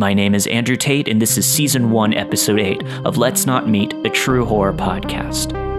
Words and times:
My 0.00 0.14
name 0.14 0.34
is 0.34 0.46
Andrew 0.46 0.76
Tate, 0.76 1.08
and 1.08 1.20
this 1.20 1.36
is 1.36 1.44
Season 1.44 1.90
1, 1.90 2.14
Episode 2.14 2.58
8 2.58 2.82
of 3.04 3.18
Let's 3.18 3.44
Not 3.44 3.68
Meet, 3.68 3.92
a 4.06 4.08
true 4.08 4.46
horror 4.46 4.72
podcast. 4.72 5.69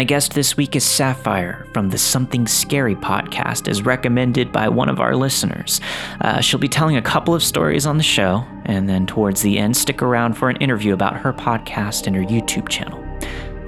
My 0.00 0.04
guest 0.04 0.32
this 0.32 0.56
week 0.56 0.76
is 0.76 0.82
Sapphire 0.82 1.66
from 1.74 1.90
the 1.90 1.98
Something 1.98 2.46
Scary 2.46 2.96
podcast, 2.96 3.68
as 3.68 3.82
recommended 3.82 4.50
by 4.50 4.66
one 4.66 4.88
of 4.88 4.98
our 4.98 5.14
listeners. 5.14 5.78
Uh, 6.22 6.40
she'll 6.40 6.58
be 6.58 6.70
telling 6.70 6.96
a 6.96 7.02
couple 7.02 7.34
of 7.34 7.42
stories 7.42 7.84
on 7.84 7.98
the 7.98 8.02
show, 8.02 8.42
and 8.64 8.88
then 8.88 9.06
towards 9.06 9.42
the 9.42 9.58
end, 9.58 9.76
stick 9.76 10.00
around 10.00 10.38
for 10.38 10.48
an 10.48 10.56
interview 10.56 10.94
about 10.94 11.18
her 11.18 11.34
podcast 11.34 12.06
and 12.06 12.16
her 12.16 12.22
YouTube 12.22 12.70
channel. 12.70 12.98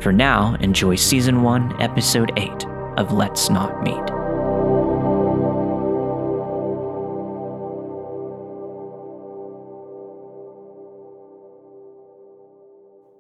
For 0.01 0.11
now, 0.11 0.55
enjoy 0.61 0.95
Season 0.95 1.43
1, 1.43 1.83
Episode 1.83 2.33
8 2.39 2.65
of 2.97 3.13
Let's 3.13 3.51
Not 3.51 3.83
Meet. 3.83 4.12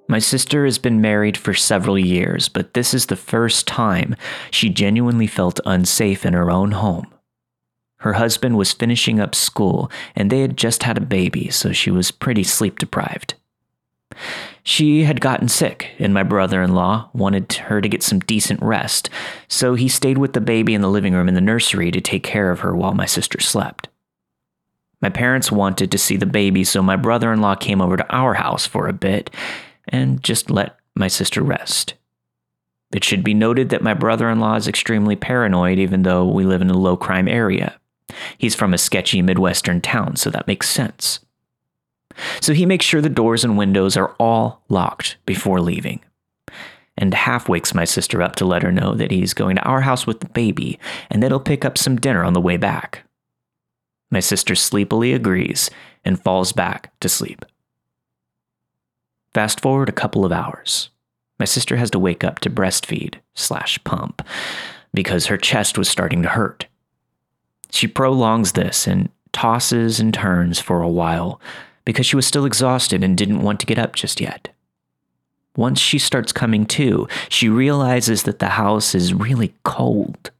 My 0.08 0.18
sister 0.18 0.64
has 0.64 0.78
been 0.78 1.00
married 1.00 1.36
for 1.36 1.54
several 1.54 1.98
years, 1.98 2.48
but 2.48 2.74
this 2.74 2.92
is 2.92 3.06
the 3.06 3.16
first 3.16 3.66
time 3.66 4.16
she 4.50 4.68
genuinely 4.68 5.26
felt 5.26 5.60
unsafe 5.64 6.26
in 6.26 6.32
her 6.32 6.50
own 6.50 6.72
home. 6.72 7.06
Her 7.98 8.14
husband 8.14 8.56
was 8.56 8.72
finishing 8.72 9.20
up 9.20 9.34
school, 9.34 9.90
and 10.16 10.28
they 10.28 10.40
had 10.40 10.56
just 10.56 10.82
had 10.82 10.98
a 10.98 11.02
baby, 11.02 11.50
so 11.50 11.72
she 11.72 11.90
was 11.90 12.10
pretty 12.10 12.42
sleep 12.42 12.78
deprived. 12.80 13.34
She 14.64 15.04
had 15.04 15.20
gotten 15.20 15.48
sick, 15.48 15.90
and 15.98 16.12
my 16.12 16.24
brother 16.24 16.62
in 16.62 16.74
law 16.74 17.10
wanted 17.12 17.52
her 17.52 17.80
to 17.80 17.88
get 17.88 18.02
some 18.02 18.18
decent 18.18 18.60
rest, 18.60 19.08
so 19.48 19.74
he 19.74 19.88
stayed 19.88 20.18
with 20.18 20.32
the 20.32 20.40
baby 20.40 20.74
in 20.74 20.82
the 20.82 20.90
living 20.90 21.14
room 21.14 21.28
in 21.28 21.34
the 21.34 21.40
nursery 21.40 21.90
to 21.92 22.00
take 22.00 22.24
care 22.24 22.50
of 22.50 22.60
her 22.60 22.74
while 22.74 22.92
my 22.92 23.06
sister 23.06 23.40
slept. 23.40 23.88
My 25.00 25.08
parents 25.08 25.50
wanted 25.50 25.90
to 25.90 25.98
see 25.98 26.16
the 26.16 26.26
baby, 26.26 26.64
so 26.64 26.82
my 26.82 26.96
brother 26.96 27.32
in 27.32 27.40
law 27.40 27.54
came 27.54 27.80
over 27.80 27.96
to 27.96 28.14
our 28.14 28.34
house 28.34 28.66
for 28.66 28.88
a 28.88 28.92
bit 28.92 29.30
and 29.92 30.22
just 30.22 30.50
let 30.50 30.76
my 30.96 31.06
sister 31.06 31.42
rest. 31.42 31.94
It 32.92 33.04
should 33.04 33.22
be 33.22 33.34
noted 33.34 33.68
that 33.68 33.82
my 33.82 33.94
brother 33.94 34.28
in 34.28 34.40
law 34.40 34.56
is 34.56 34.68
extremely 34.68 35.16
paranoid, 35.16 35.78
even 35.78 36.02
though 36.02 36.26
we 36.26 36.44
live 36.44 36.60
in 36.60 36.70
a 36.70 36.76
low 36.76 36.96
crime 36.96 37.28
area. 37.28 37.78
He's 38.36 38.54
from 38.54 38.74
a 38.74 38.78
sketchy 38.78 39.22
Midwestern 39.22 39.80
town, 39.80 40.16
so 40.16 40.30
that 40.30 40.46
makes 40.46 40.68
sense. 40.68 41.20
So 42.40 42.52
he 42.52 42.66
makes 42.66 42.84
sure 42.84 43.00
the 43.00 43.08
doors 43.08 43.44
and 43.44 43.56
windows 43.56 43.96
are 43.96 44.14
all 44.18 44.62
locked 44.68 45.16
before 45.24 45.60
leaving. 45.60 46.00
And 46.98 47.14
half 47.14 47.48
wakes 47.48 47.74
my 47.74 47.86
sister 47.86 48.20
up 48.20 48.36
to 48.36 48.44
let 48.44 48.62
her 48.62 48.72
know 48.72 48.94
that 48.94 49.10
he's 49.10 49.32
going 49.32 49.56
to 49.56 49.62
our 49.62 49.80
house 49.80 50.06
with 50.06 50.20
the 50.20 50.28
baby 50.28 50.78
and 51.10 51.22
that 51.22 51.30
he'll 51.30 51.40
pick 51.40 51.64
up 51.64 51.78
some 51.78 51.96
dinner 51.96 52.22
on 52.22 52.34
the 52.34 52.40
way 52.40 52.58
back. 52.58 53.04
My 54.10 54.20
sister 54.20 54.54
sleepily 54.54 55.14
agrees 55.14 55.70
and 56.04 56.22
falls 56.22 56.52
back 56.52 56.92
to 57.00 57.08
sleep. 57.08 57.46
Fast 59.34 59.60
forward 59.60 59.88
a 59.88 59.92
couple 59.92 60.24
of 60.24 60.32
hours. 60.32 60.90
My 61.38 61.46
sister 61.46 61.76
has 61.76 61.90
to 61.90 61.98
wake 61.98 62.22
up 62.22 62.38
to 62.40 62.50
breastfeed 62.50 63.14
slash 63.34 63.82
pump 63.84 64.22
because 64.92 65.26
her 65.26 65.38
chest 65.38 65.78
was 65.78 65.88
starting 65.88 66.22
to 66.22 66.28
hurt. 66.28 66.66
She 67.70 67.86
prolongs 67.88 68.52
this 68.52 68.86
and 68.86 69.08
tosses 69.32 69.98
and 69.98 70.12
turns 70.12 70.60
for 70.60 70.82
a 70.82 70.88
while 70.88 71.40
because 71.84 72.06
she 72.06 72.16
was 72.16 72.26
still 72.26 72.44
exhausted 72.44 73.02
and 73.02 73.16
didn't 73.16 73.42
want 73.42 73.58
to 73.60 73.66
get 73.66 73.78
up 73.78 73.94
just 73.94 74.20
yet. 74.20 74.50
Once 75.56 75.80
she 75.80 75.98
starts 75.98 76.32
coming 76.32 76.64
to, 76.64 77.08
she 77.28 77.48
realizes 77.48 78.22
that 78.22 78.38
the 78.38 78.50
house 78.50 78.94
is 78.94 79.12
really 79.12 79.54
cold. 79.64 80.30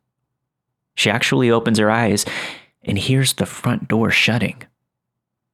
She 0.94 1.10
actually 1.10 1.50
opens 1.50 1.78
her 1.78 1.90
eyes 1.90 2.24
and 2.84 2.98
hears 2.98 3.32
the 3.34 3.46
front 3.46 3.88
door 3.88 4.10
shutting, 4.10 4.62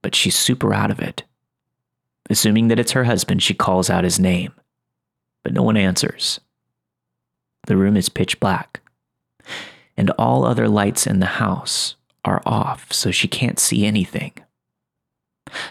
but 0.03 0.15
she's 0.15 0.37
super 0.37 0.75
out 0.75 0.91
of 0.91 1.01
it. 1.01 1.23
Assuming 2.31 2.69
that 2.69 2.79
it's 2.79 2.93
her 2.93 3.05
husband, 3.05 3.43
she 3.43 3.55
calls 3.55 3.89
out 3.89 4.05
his 4.05 4.21
name, 4.21 4.53
but 5.43 5.53
no 5.53 5.63
one 5.63 5.77
answers. 5.77 6.41
The 7.67 7.77
room 7.77 7.97
is 7.97 8.09
pitch 8.09 8.39
black, 8.41 8.81
and 9.97 10.11
all 10.19 10.45
other 10.45 10.69
lights 10.69 11.07
in 11.07 11.21
the 11.21 11.27
house 11.27 11.97
are 12.25 12.43
off, 12.45 12.93
so 12.93 13.11
she 13.11 13.29
can't 13.29 13.59
see 13.59 13.87
anything. 13.87 14.33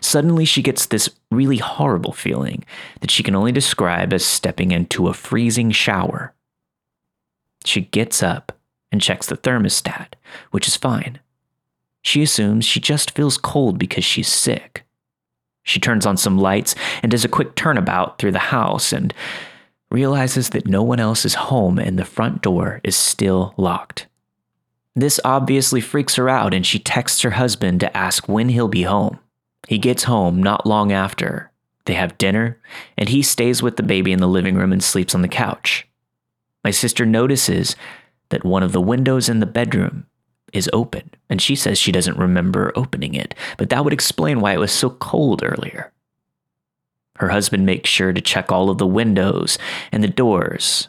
Suddenly, 0.02 0.46
she 0.46 0.64
gets 0.64 0.88
this 0.88 1.10
really 1.30 1.58
horrible 1.58 2.14
feeling 2.14 2.64
that 3.02 3.12
she 3.12 3.22
can 3.22 3.36
only 3.36 3.52
describe 3.52 4.12
as 4.12 4.26
stepping 4.26 4.72
into 4.72 5.08
a 5.08 5.14
freezing 5.14 5.72
shower. 5.72 6.34
She 7.64 7.82
gets 7.82 8.24
up 8.24 8.58
and 8.92 9.02
checks 9.02 9.28
the 9.28 9.38
thermostat, 9.38 10.14
which 10.52 10.68
is 10.68 10.76
fine. 10.76 11.20
She 12.02 12.24
assumes 12.24 12.66
she 12.66 12.80
just 12.80 13.12
feels 13.12 13.38
cold 13.38 13.78
because 13.78 14.06
she's 14.06 14.30
sick. 14.30 14.86
She 15.68 15.82
turns 15.82 16.06
on 16.06 16.16
some 16.16 16.38
lights 16.38 16.76
and 17.04 17.12
does 17.12 17.26
a 17.26 17.30
quick 17.30 17.54
turnabout 17.56 18.18
through 18.18 18.32
the 18.32 18.40
house 18.40 18.94
and 18.94 19.14
realizes 19.92 20.52
that 20.52 20.66
no 20.66 20.82
one 20.82 21.02
else 21.02 21.26
is 21.26 21.34
home 21.34 21.78
and 21.78 22.00
the 22.00 22.06
front 22.06 22.42
door 22.42 22.80
is 22.86 22.96
still 22.96 23.54
locked. 23.58 24.08
This 24.96 25.20
obviously 25.26 25.82
freaks 25.82 26.16
her 26.16 26.30
out 26.30 26.54
and 26.54 26.66
she 26.66 26.80
texts 26.80 27.22
her 27.22 27.32
husband 27.32 27.82
to 27.82 27.96
ask 27.96 28.30
when 28.30 28.48
he'll 28.48 28.70
be 28.70 28.84
home. 28.84 29.20
He 29.68 29.78
gets 29.78 30.06
home 30.06 30.42
not 30.42 30.66
long 30.66 30.94
after. 30.94 31.52
They 31.84 31.96
have 31.96 32.18
dinner, 32.18 32.60
and 32.98 33.10
he 33.10 33.22
stays 33.22 33.62
with 33.62 33.76
the 33.76 33.84
baby 33.84 34.14
in 34.14 34.20
the 34.20 34.28
living 34.28 34.56
room 34.56 34.72
and 34.72 34.84
sleeps 34.84 35.14
on 35.14 35.22
the 35.22 35.28
couch. 35.28 35.86
My 36.64 36.72
sister 36.72 37.06
notices 37.06 37.76
that 38.30 38.46
one 38.46 38.64
of 38.64 38.72
the 38.72 38.82
windows 38.82 39.28
in 39.28 39.42
the 39.42 39.46
bedroom 39.46 40.06
is 40.54 40.70
open, 40.74 41.12
and 41.30 41.42
she 41.42 41.56
says 41.56 41.78
she 41.78 41.92
doesn't 41.92 42.18
remember 42.18 42.72
opening 42.76 43.14
it, 43.14 43.36
but 43.58 43.70
that 43.70 43.84
would 43.84 43.94
explain 43.94 44.40
why 44.40 44.54
it 44.54 44.60
was 44.60 44.72
so 44.72 44.92
cold 44.92 45.44
earlier. 45.44 45.92
Her 47.18 47.30
husband 47.30 47.66
makes 47.66 47.90
sure 47.90 48.14
to 48.14 48.22
check 48.22 48.52
all 48.52 48.70
of 48.70 48.78
the 48.78 48.88
windows 48.88 49.58
and 49.92 50.04
the 50.04 50.08
doors, 50.08 50.88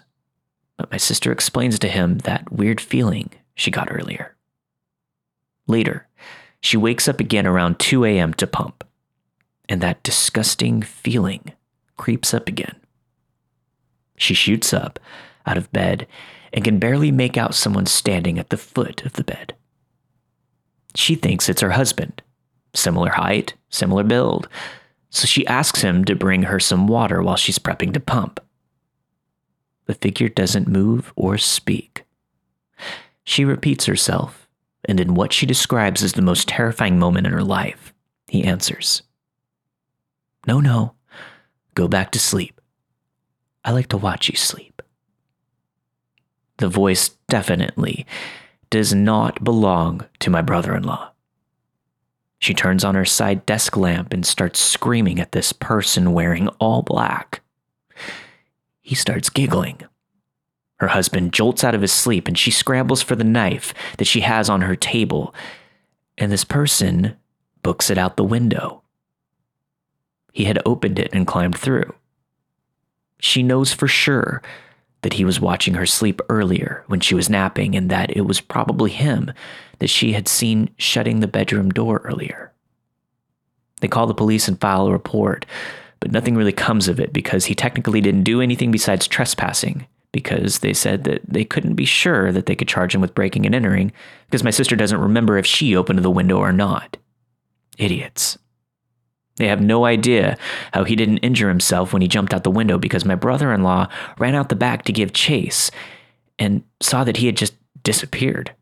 but 0.76 0.90
my 0.90 0.96
sister 0.96 1.32
explains 1.32 1.78
to 1.78 1.88
him 1.88 2.18
that 2.18 2.52
weird 2.52 2.80
feeling 2.80 3.30
she 3.54 3.70
got 3.70 3.88
earlier. 3.90 4.36
Later, 5.66 6.06
she 6.60 6.76
wakes 6.76 7.08
up 7.08 7.20
again 7.20 7.46
around 7.46 7.78
2 7.78 8.04
a.m. 8.04 8.34
to 8.34 8.46
pump, 8.46 8.84
and 9.68 9.80
that 9.80 10.02
disgusting 10.02 10.82
feeling 10.82 11.52
creeps 11.96 12.32
up 12.32 12.48
again. 12.48 12.76
She 14.16 14.34
shoots 14.34 14.72
up 14.72 14.98
out 15.46 15.56
of 15.56 15.72
bed 15.72 16.06
and 16.52 16.64
can 16.64 16.78
barely 16.78 17.10
make 17.10 17.36
out 17.36 17.54
someone 17.54 17.86
standing 17.86 18.38
at 18.38 18.50
the 18.50 18.56
foot 18.56 19.04
of 19.04 19.14
the 19.14 19.24
bed. 19.24 19.54
She 20.94 21.14
thinks 21.14 21.48
it's 21.48 21.60
her 21.60 21.70
husband, 21.70 22.22
similar 22.74 23.10
height, 23.10 23.54
similar 23.70 24.04
build, 24.04 24.48
so 25.10 25.26
she 25.26 25.46
asks 25.46 25.82
him 25.82 26.04
to 26.04 26.14
bring 26.14 26.44
her 26.44 26.60
some 26.60 26.86
water 26.86 27.22
while 27.22 27.36
she's 27.36 27.58
prepping 27.58 27.92
to 27.94 28.00
pump. 28.00 28.40
The 29.86 29.94
figure 29.94 30.28
doesn't 30.28 30.68
move 30.68 31.12
or 31.16 31.38
speak. 31.38 32.04
She 33.24 33.44
repeats 33.44 33.86
herself, 33.86 34.48
and 34.84 35.00
in 35.00 35.14
what 35.14 35.32
she 35.32 35.46
describes 35.46 36.02
as 36.02 36.12
the 36.12 36.22
most 36.22 36.48
terrifying 36.48 36.98
moment 36.98 37.26
in 37.26 37.32
her 37.32 37.44
life, 37.44 37.94
he 38.26 38.44
answers 38.44 39.02
No, 40.46 40.60
no, 40.60 40.94
go 41.74 41.88
back 41.88 42.10
to 42.12 42.18
sleep. 42.18 42.60
I 43.64 43.72
like 43.72 43.88
to 43.88 43.96
watch 43.96 44.28
you 44.28 44.36
sleep. 44.36 44.82
The 46.58 46.68
voice 46.68 47.10
definitely 47.28 48.06
does 48.70 48.92
not 48.94 49.42
belong 49.42 50.04
to 50.20 50.30
my 50.30 50.42
brother 50.42 50.76
in 50.76 50.82
law. 50.82 51.12
She 52.40 52.54
turns 52.54 52.84
on 52.84 52.94
her 52.94 53.04
side 53.04 53.46
desk 53.46 53.76
lamp 53.76 54.12
and 54.12 54.24
starts 54.24 54.60
screaming 54.60 55.18
at 55.18 55.32
this 55.32 55.52
person 55.52 56.12
wearing 56.12 56.48
all 56.60 56.82
black. 56.82 57.40
He 58.80 58.94
starts 58.94 59.30
giggling. 59.30 59.82
Her 60.76 60.88
husband 60.88 61.32
jolts 61.32 61.64
out 61.64 61.74
of 61.74 61.82
his 61.82 61.92
sleep 61.92 62.28
and 62.28 62.38
she 62.38 62.50
scrambles 62.50 63.02
for 63.02 63.16
the 63.16 63.24
knife 63.24 63.74
that 63.98 64.06
she 64.06 64.20
has 64.20 64.48
on 64.48 64.60
her 64.60 64.76
table, 64.76 65.34
and 66.16 66.30
this 66.30 66.44
person 66.44 67.16
books 67.62 67.90
it 67.90 67.98
out 67.98 68.16
the 68.16 68.24
window. 68.24 68.82
He 70.32 70.44
had 70.44 70.62
opened 70.64 70.98
it 70.98 71.10
and 71.12 71.26
climbed 71.26 71.58
through. 71.58 71.92
She 73.18 73.42
knows 73.42 73.72
for 73.72 73.88
sure 73.88 74.42
that 75.02 75.14
he 75.14 75.24
was 75.24 75.40
watching 75.40 75.74
her 75.74 75.86
sleep 75.86 76.20
earlier 76.28 76.84
when 76.88 77.00
she 77.00 77.14
was 77.14 77.30
napping 77.30 77.76
and 77.76 77.90
that 77.90 78.16
it 78.16 78.22
was 78.22 78.40
probably 78.40 78.90
him 78.90 79.32
that 79.78 79.90
she 79.90 80.12
had 80.12 80.26
seen 80.26 80.70
shutting 80.76 81.20
the 81.20 81.28
bedroom 81.28 81.70
door 81.70 82.02
earlier. 82.04 82.52
They 83.80 83.88
call 83.88 84.06
the 84.06 84.14
police 84.14 84.48
and 84.48 84.60
file 84.60 84.88
a 84.88 84.92
report, 84.92 85.46
but 86.00 86.10
nothing 86.10 86.34
really 86.34 86.52
comes 86.52 86.88
of 86.88 86.98
it 86.98 87.12
because 87.12 87.44
he 87.44 87.54
technically 87.54 88.00
didn't 88.00 88.24
do 88.24 88.40
anything 88.40 88.70
besides 88.70 89.06
trespassing 89.06 89.86
because 90.10 90.60
they 90.60 90.72
said 90.72 91.04
that 91.04 91.22
they 91.28 91.44
couldn't 91.44 91.74
be 91.74 91.84
sure 91.84 92.32
that 92.32 92.46
they 92.46 92.56
could 92.56 92.68
charge 92.68 92.94
him 92.94 93.00
with 93.00 93.14
breaking 93.14 93.46
and 93.46 93.54
entering 93.54 93.92
because 94.26 94.42
my 94.42 94.50
sister 94.50 94.74
doesn't 94.74 95.00
remember 95.00 95.36
if 95.36 95.46
she 95.46 95.76
opened 95.76 96.00
the 96.00 96.10
window 96.10 96.38
or 96.38 96.52
not. 96.52 96.96
Idiots. 97.78 98.38
They 99.38 99.48
have 99.48 99.60
no 99.60 99.84
idea 99.84 100.36
how 100.72 100.84
he 100.84 100.96
didn't 100.96 101.18
injure 101.18 101.48
himself 101.48 101.92
when 101.92 102.02
he 102.02 102.08
jumped 102.08 102.34
out 102.34 102.44
the 102.44 102.50
window 102.50 102.78
because 102.78 103.04
my 103.04 103.14
brother 103.14 103.52
in 103.52 103.62
law 103.62 103.88
ran 104.18 104.34
out 104.34 104.48
the 104.48 104.56
back 104.56 104.84
to 104.84 104.92
give 104.92 105.12
chase 105.12 105.70
and 106.38 106.62
saw 106.80 107.04
that 107.04 107.18
he 107.18 107.26
had 107.26 107.36
just 107.36 107.54
disappeared. 107.82 108.54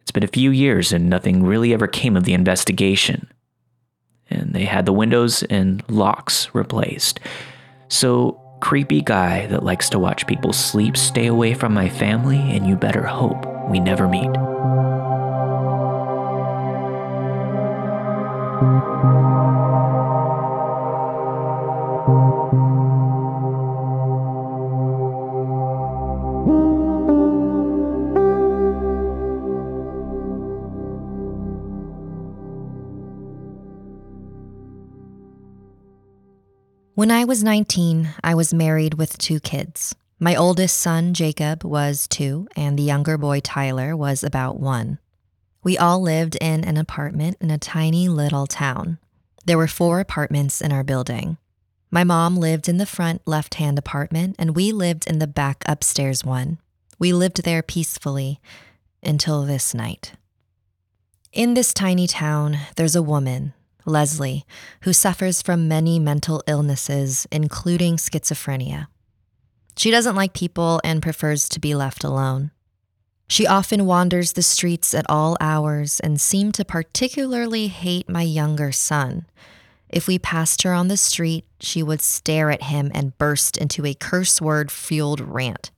It's 0.00 0.12
been 0.12 0.24
a 0.24 0.28
few 0.28 0.50
years 0.50 0.92
and 0.92 1.10
nothing 1.10 1.44
really 1.44 1.72
ever 1.72 1.86
came 1.86 2.16
of 2.16 2.24
the 2.24 2.34
investigation. 2.34 3.30
And 4.28 4.54
they 4.54 4.64
had 4.64 4.86
the 4.86 4.92
windows 4.92 5.42
and 5.44 5.82
locks 5.88 6.52
replaced. 6.54 7.20
So, 7.88 8.40
creepy 8.60 9.00
guy 9.00 9.46
that 9.46 9.64
likes 9.64 9.88
to 9.90 9.98
watch 9.98 10.26
people 10.26 10.52
sleep, 10.52 10.96
stay 10.96 11.26
away 11.26 11.54
from 11.54 11.74
my 11.74 11.88
family, 11.88 12.38
and 12.38 12.66
you 12.66 12.76
better 12.76 13.04
hope 13.04 13.46
we 13.68 13.80
never 13.80 14.06
meet. 14.06 14.30
When 18.60 18.68
I 37.10 37.24
was 37.24 37.42
19, 37.42 38.10
I 38.22 38.34
was 38.34 38.52
married 38.52 38.92
with 38.92 39.16
two 39.16 39.40
kids. 39.40 39.94
My 40.18 40.36
oldest 40.36 40.76
son, 40.76 41.14
Jacob, 41.14 41.64
was 41.64 42.06
two, 42.06 42.46
and 42.54 42.78
the 42.78 42.82
younger 42.82 43.16
boy, 43.16 43.40
Tyler, 43.40 43.96
was 43.96 44.22
about 44.22 44.60
one. 44.60 44.98
We 45.62 45.76
all 45.76 46.00
lived 46.00 46.36
in 46.40 46.64
an 46.64 46.76
apartment 46.76 47.36
in 47.40 47.50
a 47.50 47.58
tiny 47.58 48.08
little 48.08 48.46
town. 48.46 48.98
There 49.44 49.58
were 49.58 49.66
four 49.66 50.00
apartments 50.00 50.60
in 50.60 50.72
our 50.72 50.84
building. 50.84 51.36
My 51.90 52.04
mom 52.04 52.36
lived 52.36 52.68
in 52.68 52.78
the 52.78 52.86
front 52.86 53.20
left 53.26 53.54
hand 53.54 53.78
apartment, 53.78 54.36
and 54.38 54.56
we 54.56 54.72
lived 54.72 55.06
in 55.06 55.18
the 55.18 55.26
back 55.26 55.62
upstairs 55.66 56.24
one. 56.24 56.58
We 56.98 57.12
lived 57.12 57.42
there 57.42 57.62
peacefully 57.62 58.40
until 59.02 59.42
this 59.42 59.74
night. 59.74 60.12
In 61.32 61.54
this 61.54 61.74
tiny 61.74 62.06
town, 62.06 62.58
there's 62.76 62.96
a 62.96 63.02
woman, 63.02 63.54
Leslie, 63.84 64.44
who 64.82 64.92
suffers 64.92 65.42
from 65.42 65.68
many 65.68 65.98
mental 65.98 66.42
illnesses, 66.46 67.26
including 67.30 67.96
schizophrenia. 67.96 68.86
She 69.76 69.90
doesn't 69.90 70.16
like 70.16 70.32
people 70.32 70.80
and 70.84 71.02
prefers 71.02 71.48
to 71.50 71.60
be 71.60 71.74
left 71.74 72.04
alone. 72.04 72.50
She 73.30 73.46
often 73.46 73.86
wanders 73.86 74.32
the 74.32 74.42
streets 74.42 74.92
at 74.92 75.08
all 75.08 75.36
hours 75.40 76.00
and 76.00 76.20
seemed 76.20 76.52
to 76.54 76.64
particularly 76.64 77.68
hate 77.68 78.08
my 78.08 78.22
younger 78.22 78.72
son. 78.72 79.24
If 79.88 80.08
we 80.08 80.18
passed 80.18 80.62
her 80.64 80.74
on 80.74 80.88
the 80.88 80.96
street, 80.96 81.44
she 81.60 81.80
would 81.80 82.02
stare 82.02 82.50
at 82.50 82.64
him 82.64 82.90
and 82.92 83.16
burst 83.18 83.56
into 83.56 83.86
a 83.86 83.94
curse 83.94 84.40
word 84.40 84.72
fueled 84.72 85.20
rant. 85.20 85.70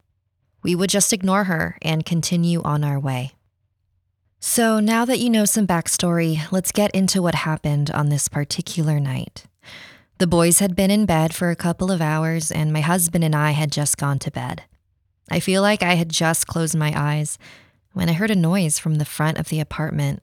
We 0.62 0.74
would 0.74 0.88
just 0.88 1.12
ignore 1.12 1.44
her 1.44 1.76
and 1.82 2.06
continue 2.06 2.62
on 2.62 2.84
our 2.84 2.98
way. 2.98 3.32
So, 4.40 4.80
now 4.80 5.04
that 5.04 5.18
you 5.18 5.28
know 5.28 5.44
some 5.44 5.66
backstory, 5.66 6.50
let's 6.50 6.72
get 6.72 6.90
into 6.92 7.20
what 7.20 7.34
happened 7.34 7.90
on 7.90 8.08
this 8.08 8.28
particular 8.28 8.98
night. 8.98 9.44
The 10.16 10.26
boys 10.26 10.60
had 10.60 10.74
been 10.74 10.90
in 10.90 11.04
bed 11.04 11.34
for 11.34 11.50
a 11.50 11.56
couple 11.56 11.90
of 11.90 12.00
hours, 12.00 12.50
and 12.50 12.72
my 12.72 12.80
husband 12.80 13.24
and 13.24 13.36
I 13.36 13.50
had 13.50 13.70
just 13.70 13.98
gone 13.98 14.18
to 14.20 14.30
bed. 14.30 14.62
I 15.32 15.40
feel 15.40 15.62
like 15.62 15.82
I 15.82 15.94
had 15.94 16.10
just 16.10 16.46
closed 16.46 16.76
my 16.76 16.92
eyes 16.94 17.38
when 17.94 18.10
I 18.10 18.12
heard 18.12 18.30
a 18.30 18.36
noise 18.36 18.78
from 18.78 18.96
the 18.96 19.06
front 19.06 19.38
of 19.38 19.48
the 19.48 19.60
apartment. 19.60 20.22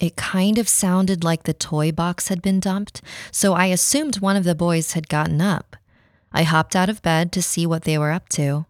It 0.00 0.16
kind 0.16 0.58
of 0.58 0.68
sounded 0.68 1.22
like 1.22 1.44
the 1.44 1.54
toy 1.54 1.92
box 1.92 2.26
had 2.26 2.42
been 2.42 2.58
dumped, 2.58 3.02
so 3.30 3.54
I 3.54 3.66
assumed 3.66 4.18
one 4.18 4.34
of 4.34 4.42
the 4.42 4.56
boys 4.56 4.94
had 4.94 5.08
gotten 5.08 5.40
up. 5.40 5.76
I 6.32 6.42
hopped 6.42 6.74
out 6.74 6.88
of 6.88 7.02
bed 7.02 7.30
to 7.32 7.40
see 7.40 7.66
what 7.66 7.84
they 7.84 7.96
were 7.96 8.10
up 8.10 8.28
to. 8.30 8.66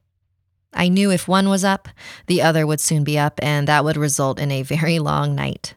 I 0.75 0.88
knew 0.88 1.11
if 1.11 1.26
one 1.26 1.49
was 1.49 1.64
up, 1.64 1.88
the 2.26 2.43
other 2.43 2.67
would 2.67 2.79
soon 2.79 3.03
be 3.03 3.19
up, 3.19 3.41
and 3.43 3.67
that 3.67 3.82
would 3.82 3.97
result 3.97 4.38
in 4.38 4.53
a 4.53 4.61
very 4.61 4.99
long 4.99 5.35
night. 5.35 5.73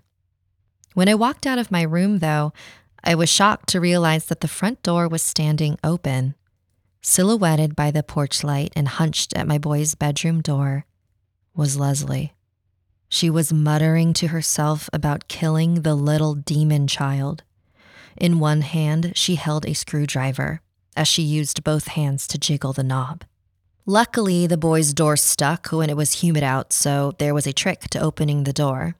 When 0.94 1.08
I 1.08 1.16
walked 1.16 1.48
out 1.48 1.58
of 1.58 1.72
my 1.72 1.84
room, 1.84 2.20
though, 2.20 2.52
I 3.02 3.16
was 3.16 3.30
shocked 3.30 3.70
to 3.70 3.80
realize 3.80 4.26
that 4.26 4.42
the 4.42 4.50
front 4.50 4.84
door 4.84 5.08
was 5.08 5.22
standing 5.22 5.80
open. 5.86 6.36
Silhouetted 7.02 7.76
by 7.76 7.92
the 7.92 8.04
porch 8.04 8.44
light 8.44 8.74
and 8.76 8.88
hunched 8.88 9.34
at 9.36 9.48
my 9.48 9.58
boy's 9.58 9.96
bedroom 9.96 10.42
door 10.42 10.86
was 11.56 11.78
Leslie. 11.78 12.34
She 13.08 13.30
was 13.30 13.54
muttering 13.54 14.14
to 14.14 14.28
herself 14.28 14.90
about 14.92 15.28
killing 15.28 15.82
the 15.82 15.96
little 15.96 16.36
demon 16.36 16.88
child. 16.88 17.44
In 18.18 18.40
one 18.40 18.62
hand, 18.62 19.14
she 19.16 19.36
held 19.36 19.66
a 19.66 19.74
screwdriver 19.74 20.62
as 20.96 21.08
she 21.08 21.24
used 21.24 21.64
both 21.64 21.88
hands 21.88 22.28
to 22.28 22.38
jiggle 22.38 22.74
the 22.74 22.84
knob. 22.84 23.24
Luckily, 23.86 24.46
the 24.46 24.58
boy's 24.58 24.94
door 24.94 25.16
stuck 25.16 25.68
when 25.68 25.90
it 25.90 25.98
was 25.98 26.22
humid 26.22 26.44
out, 26.44 26.74
so 26.74 27.14
there 27.18 27.34
was 27.34 27.48
a 27.48 27.54
trick 27.54 27.82
to 27.92 28.00
opening 28.00 28.44
the 28.44 28.54
door. 28.54 28.96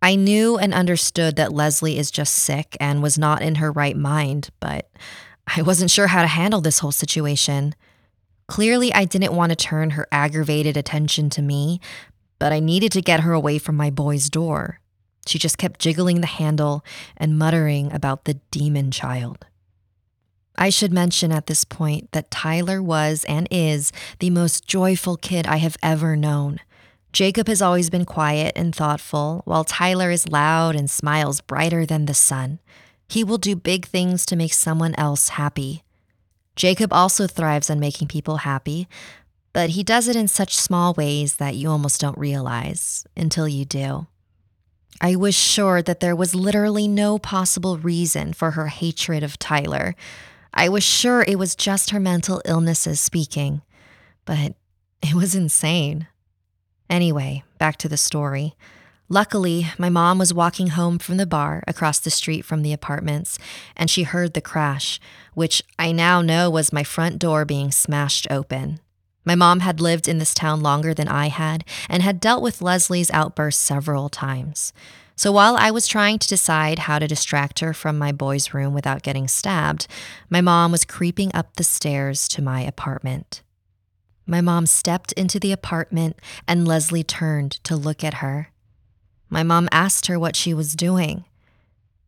I 0.00 0.14
knew 0.16 0.58
and 0.58 0.74
understood 0.74 1.36
that 1.36 1.52
Leslie 1.52 1.98
is 1.98 2.10
just 2.10 2.34
sick 2.34 2.76
and 2.78 3.02
was 3.02 3.18
not 3.18 3.40
in 3.40 3.56
her 3.56 3.72
right 3.72 3.96
mind, 3.96 4.50
but 4.60 4.90
I 5.46 5.62
wasn't 5.62 5.90
sure 5.90 6.06
how 6.08 6.22
to 6.22 6.28
handle 6.28 6.60
this 6.60 6.78
whole 6.78 6.92
situation. 6.92 7.74
Clearly, 8.46 8.92
I 8.92 9.04
didn't 9.04 9.34
want 9.34 9.50
to 9.50 9.56
turn 9.56 9.90
her 9.90 10.06
aggravated 10.12 10.76
attention 10.76 11.30
to 11.30 11.42
me, 11.42 11.80
but 12.38 12.52
I 12.52 12.60
needed 12.60 12.92
to 12.92 13.02
get 13.02 13.20
her 13.20 13.32
away 13.32 13.58
from 13.58 13.76
my 13.76 13.90
boy's 13.90 14.28
door. 14.28 14.80
She 15.26 15.38
just 15.38 15.58
kept 15.58 15.80
jiggling 15.80 16.20
the 16.20 16.26
handle 16.26 16.84
and 17.16 17.38
muttering 17.38 17.92
about 17.92 18.24
the 18.24 18.34
demon 18.50 18.90
child. 18.90 19.46
I 20.56 20.68
should 20.68 20.92
mention 20.92 21.32
at 21.32 21.46
this 21.46 21.64
point 21.64 22.12
that 22.12 22.30
Tyler 22.30 22.82
was 22.82 23.24
and 23.24 23.48
is 23.50 23.92
the 24.18 24.30
most 24.30 24.66
joyful 24.66 25.16
kid 25.16 25.46
I 25.46 25.56
have 25.56 25.76
ever 25.82 26.16
known. 26.16 26.60
Jacob 27.12 27.46
has 27.46 27.62
always 27.62 27.90
been 27.90 28.04
quiet 28.04 28.52
and 28.56 28.74
thoughtful, 28.74 29.42
while 29.44 29.64
Tyler 29.64 30.10
is 30.10 30.28
loud 30.28 30.74
and 30.74 30.90
smiles 30.90 31.40
brighter 31.40 31.84
than 31.86 32.06
the 32.06 32.14
sun. 32.14 32.58
He 33.12 33.24
will 33.24 33.36
do 33.36 33.54
big 33.54 33.84
things 33.84 34.24
to 34.24 34.36
make 34.36 34.54
someone 34.54 34.94
else 34.94 35.28
happy. 35.28 35.82
Jacob 36.56 36.94
also 36.94 37.26
thrives 37.26 37.68
on 37.68 37.78
making 37.78 38.08
people 38.08 38.38
happy, 38.38 38.88
but 39.52 39.70
he 39.70 39.82
does 39.82 40.08
it 40.08 40.16
in 40.16 40.28
such 40.28 40.56
small 40.56 40.94
ways 40.94 41.36
that 41.36 41.54
you 41.54 41.68
almost 41.68 42.00
don't 42.00 42.16
realize 42.16 43.06
until 43.14 43.46
you 43.46 43.66
do. 43.66 44.06
I 44.98 45.16
was 45.16 45.34
sure 45.34 45.82
that 45.82 46.00
there 46.00 46.16
was 46.16 46.34
literally 46.34 46.88
no 46.88 47.18
possible 47.18 47.76
reason 47.76 48.32
for 48.32 48.52
her 48.52 48.68
hatred 48.68 49.22
of 49.22 49.38
Tyler. 49.38 49.94
I 50.54 50.70
was 50.70 50.82
sure 50.82 51.22
it 51.28 51.38
was 51.38 51.54
just 51.54 51.90
her 51.90 52.00
mental 52.00 52.40
illnesses 52.46 52.98
speaking, 52.98 53.60
but 54.24 54.54
it 55.02 55.12
was 55.12 55.34
insane. 55.34 56.06
Anyway, 56.88 57.44
back 57.58 57.76
to 57.76 57.90
the 57.90 57.98
story. 57.98 58.54
Luckily, 59.12 59.66
my 59.76 59.90
mom 59.90 60.16
was 60.16 60.32
walking 60.32 60.68
home 60.68 60.98
from 60.98 61.18
the 61.18 61.26
bar 61.26 61.62
across 61.68 61.98
the 61.98 62.08
street 62.08 62.46
from 62.46 62.62
the 62.62 62.72
apartments, 62.72 63.38
and 63.76 63.90
she 63.90 64.04
heard 64.04 64.32
the 64.32 64.40
crash, 64.40 64.98
which 65.34 65.62
I 65.78 65.92
now 65.92 66.22
know 66.22 66.48
was 66.48 66.72
my 66.72 66.82
front 66.82 67.18
door 67.18 67.44
being 67.44 67.70
smashed 67.70 68.26
open. 68.30 68.80
My 69.26 69.34
mom 69.34 69.60
had 69.60 69.82
lived 69.82 70.08
in 70.08 70.16
this 70.16 70.32
town 70.32 70.62
longer 70.62 70.94
than 70.94 71.08
I 71.08 71.26
had 71.26 71.62
and 71.90 72.02
had 72.02 72.20
dealt 72.20 72.42
with 72.42 72.62
Leslie's 72.62 73.10
outbursts 73.10 73.62
several 73.62 74.08
times. 74.08 74.72
So 75.14 75.30
while 75.30 75.56
I 75.58 75.70
was 75.70 75.86
trying 75.86 76.18
to 76.18 76.26
decide 76.26 76.78
how 76.78 76.98
to 76.98 77.06
distract 77.06 77.60
her 77.60 77.74
from 77.74 77.98
my 77.98 78.12
boy's 78.12 78.54
room 78.54 78.72
without 78.72 79.02
getting 79.02 79.28
stabbed, 79.28 79.88
my 80.30 80.40
mom 80.40 80.72
was 80.72 80.86
creeping 80.86 81.30
up 81.34 81.56
the 81.56 81.64
stairs 81.64 82.26
to 82.28 82.40
my 82.40 82.62
apartment. 82.62 83.42
My 84.24 84.40
mom 84.40 84.64
stepped 84.64 85.12
into 85.12 85.38
the 85.38 85.52
apartment 85.52 86.18
and 86.48 86.66
Leslie 86.66 87.04
turned 87.04 87.62
to 87.64 87.76
look 87.76 88.02
at 88.02 88.14
her. 88.14 88.51
My 89.32 89.42
mom 89.42 89.66
asked 89.72 90.08
her 90.08 90.18
what 90.18 90.36
she 90.36 90.52
was 90.52 90.76
doing, 90.76 91.24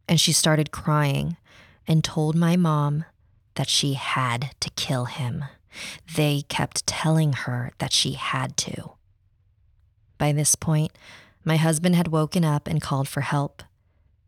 and 0.07 0.21
she 0.21 0.31
started 0.31 0.71
crying 0.71 1.39
and 1.87 2.05
told 2.05 2.37
my 2.37 2.55
mom 2.55 3.07
that 3.55 3.67
she 3.67 3.95
had 3.95 4.51
to 4.61 4.69
kill 4.77 5.07
him. 5.07 5.43
They 6.17 6.43
kept 6.51 6.87
telling 6.87 7.33
her 7.33 7.73
that 7.79 7.95
she 7.95 8.13
had 8.13 8.59
to. 8.59 8.93
By 10.19 10.33
this 10.33 10.55
point, 10.55 10.93
my 11.47 11.57
husband 11.57 11.97
had 11.97 12.09
woken 12.09 12.45
up 12.45 12.69
and 12.69 12.83
called 12.83 13.09
for 13.09 13.23
help. 13.23 13.63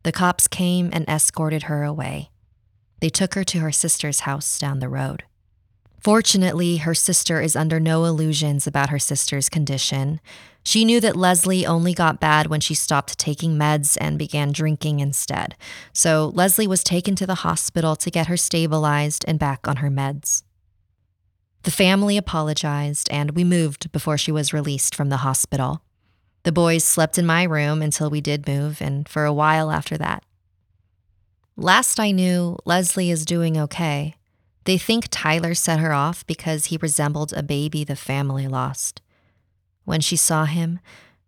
The 0.02 0.10
cops 0.10 0.48
came 0.48 0.88
and 0.90 1.06
escorted 1.06 1.64
her 1.64 1.84
away. 1.84 2.30
They 3.00 3.10
took 3.10 3.34
her 3.34 3.44
to 3.44 3.58
her 3.58 3.72
sister's 3.72 4.20
house 4.20 4.58
down 4.58 4.78
the 4.78 4.88
road. 4.88 5.24
Fortunately, 6.06 6.76
her 6.76 6.94
sister 6.94 7.40
is 7.40 7.56
under 7.56 7.80
no 7.80 8.04
illusions 8.04 8.68
about 8.68 8.90
her 8.90 8.98
sister's 9.00 9.48
condition. 9.48 10.20
She 10.62 10.84
knew 10.84 11.00
that 11.00 11.16
Leslie 11.16 11.66
only 11.66 11.94
got 11.94 12.20
bad 12.20 12.46
when 12.46 12.60
she 12.60 12.75
stopped 12.75 13.18
taking 13.18 13.58
meds 13.58 13.98
and 14.00 14.16
began 14.16 14.52
drinking 14.52 15.00
instead. 15.00 15.56
So 15.92 16.30
Leslie 16.32 16.68
was 16.68 16.84
taken 16.84 17.16
to 17.16 17.26
the 17.26 17.42
hospital 17.42 17.96
to 17.96 18.08
get 18.08 18.28
her 18.28 18.36
stabilized 18.36 19.25
and 19.26 19.36
back 19.36 19.66
on 19.66 19.78
her 19.78 19.90
meds. 19.90 20.44
The 21.64 21.72
family 21.72 22.16
apologized 22.16 23.08
and 23.10 23.32
we 23.32 23.42
moved 23.42 23.90
before 23.90 24.16
she 24.16 24.30
was 24.30 24.52
released 24.52 24.94
from 24.94 25.08
the 25.08 25.25
hospital. 25.26 25.82
The 26.44 26.52
boys 26.52 26.84
slept 26.84 27.18
in 27.18 27.26
my 27.26 27.42
room 27.42 27.82
until 27.82 28.10
we 28.10 28.20
did 28.20 28.46
move, 28.46 28.80
and 28.80 29.08
for 29.08 29.25
a 29.25 29.32
while 29.32 29.72
after 29.72 29.98
that. 29.98 30.22
Last 31.56 31.98
I 31.98 32.12
knew, 32.12 32.58
Leslie 32.64 33.10
is 33.10 33.25
doing 33.25 33.58
okay. 33.58 34.14
They 34.66 34.78
think 34.78 35.06
Tyler 35.11 35.54
set 35.54 35.78
her 35.78 35.92
off 35.92 36.26
because 36.26 36.66
he 36.66 36.76
resembled 36.76 37.32
a 37.32 37.42
baby 37.42 37.85
the 37.85 37.94
family 37.94 38.49
lost. 38.49 39.00
When 39.85 40.00
she 40.00 40.16
saw 40.16 40.44
him, 40.44 40.80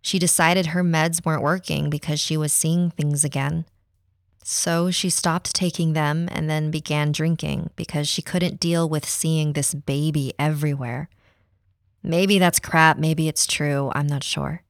she 0.02 0.18
decided 0.18 0.66
her 0.66 0.82
meds 0.82 1.24
weren't 1.24 1.42
working 1.42 1.88
because 1.88 2.18
she 2.18 2.36
was 2.36 2.52
seeing 2.52 2.90
things 2.90 3.22
again. 3.22 3.64
So 4.42 4.90
she 4.90 5.08
stopped 5.08 5.54
taking 5.54 5.92
them 5.92 6.28
and 6.32 6.50
then 6.50 6.72
began 6.72 7.12
drinking 7.12 7.70
because 7.76 8.08
she 8.08 8.22
couldn't 8.22 8.58
deal 8.58 8.88
with 8.88 9.08
seeing 9.08 9.52
this 9.52 9.72
baby 9.72 10.32
everywhere. 10.36 11.08
Maybe 12.02 12.40
that's 12.40 12.58
crap, 12.58 12.98
maybe 12.98 13.28
it's 13.28 13.46
true, 13.46 13.92
I'm 13.94 14.08
not 14.08 14.24
sure. 14.24 14.62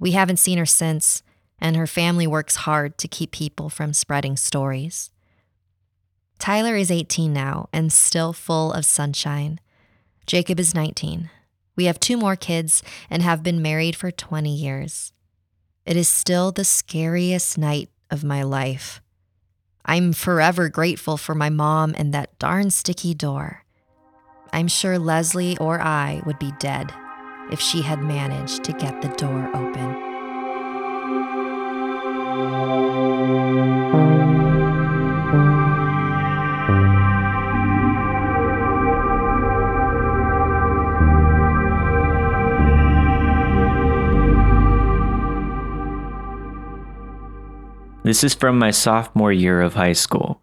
We 0.00 0.10
haven't 0.10 0.38
seen 0.38 0.58
her 0.58 0.66
since, 0.66 1.22
and 1.60 1.76
her 1.76 1.86
family 1.86 2.26
works 2.26 2.56
hard 2.56 2.98
to 2.98 3.06
keep 3.06 3.30
people 3.30 3.68
from 3.68 3.92
spreading 3.92 4.36
stories. 4.36 5.10
Tyler 6.38 6.76
is 6.76 6.90
18 6.90 7.32
now 7.32 7.68
and 7.72 7.92
still 7.92 8.32
full 8.32 8.72
of 8.72 8.84
sunshine. 8.84 9.58
Jacob 10.26 10.60
is 10.60 10.74
19. 10.74 11.30
We 11.76 11.84
have 11.84 12.00
two 12.00 12.16
more 12.16 12.36
kids 12.36 12.82
and 13.10 13.22
have 13.22 13.42
been 13.42 13.62
married 13.62 13.96
for 13.96 14.10
20 14.10 14.54
years. 14.54 15.12
It 15.84 15.96
is 15.96 16.08
still 16.08 16.50
the 16.50 16.64
scariest 16.64 17.58
night 17.58 17.90
of 18.10 18.24
my 18.24 18.42
life. 18.42 19.00
I'm 19.84 20.12
forever 20.12 20.68
grateful 20.68 21.16
for 21.16 21.34
my 21.34 21.48
mom 21.48 21.94
and 21.96 22.12
that 22.12 22.38
darn 22.38 22.70
sticky 22.70 23.14
door. 23.14 23.64
I'm 24.52 24.68
sure 24.68 24.98
Leslie 24.98 25.56
or 25.58 25.80
I 25.80 26.22
would 26.26 26.38
be 26.38 26.52
dead 26.58 26.92
if 27.52 27.60
she 27.60 27.82
had 27.82 28.00
managed 28.00 28.64
to 28.64 28.72
get 28.72 29.00
the 29.00 29.08
door 29.08 29.48
open. 29.54 30.05
This 48.06 48.22
is 48.22 48.34
from 48.34 48.56
my 48.56 48.70
sophomore 48.70 49.32
year 49.32 49.60
of 49.60 49.74
high 49.74 49.92
school. 49.92 50.40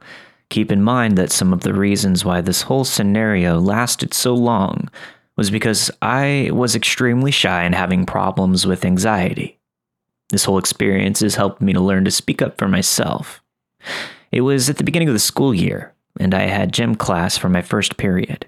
Keep 0.50 0.70
in 0.70 0.84
mind 0.84 1.18
that 1.18 1.32
some 1.32 1.54
of 1.54 1.62
the 1.62 1.74
reasons 1.74 2.26
why 2.26 2.42
this 2.42 2.64
whole 2.64 2.84
scenario 2.84 3.58
lasted 3.58 4.14
so 4.14 4.34
long 4.34 4.90
was 5.38 5.50
because 5.50 5.90
I 6.02 6.50
was 6.52 6.76
extremely 6.76 7.32
shy 7.32 7.64
and 7.64 7.74
having 7.74 8.06
problems 8.06 8.68
with 8.68 8.84
anxiety. 8.84 9.62
This 10.30 10.44
whole 10.44 10.58
experience 10.58 11.22
has 11.22 11.36
helped 11.36 11.62
me 11.62 11.72
to 11.72 11.80
learn 11.80 12.04
to 12.04 12.12
speak 12.12 12.42
up 12.42 12.58
for 12.58 12.68
myself. 12.68 13.42
It 14.34 14.42
was 14.42 14.70
at 14.70 14.76
the 14.76 14.84
beginning 14.84 15.08
of 15.08 15.16
the 15.16 15.20
school 15.20 15.54
year, 15.54 15.94
and 16.20 16.34
I 16.34 16.48
had 16.48 16.74
gym 16.74 16.96
class 16.96 17.38
for 17.38 17.48
my 17.48 17.62
first 17.62 17.96
period. 17.96 18.46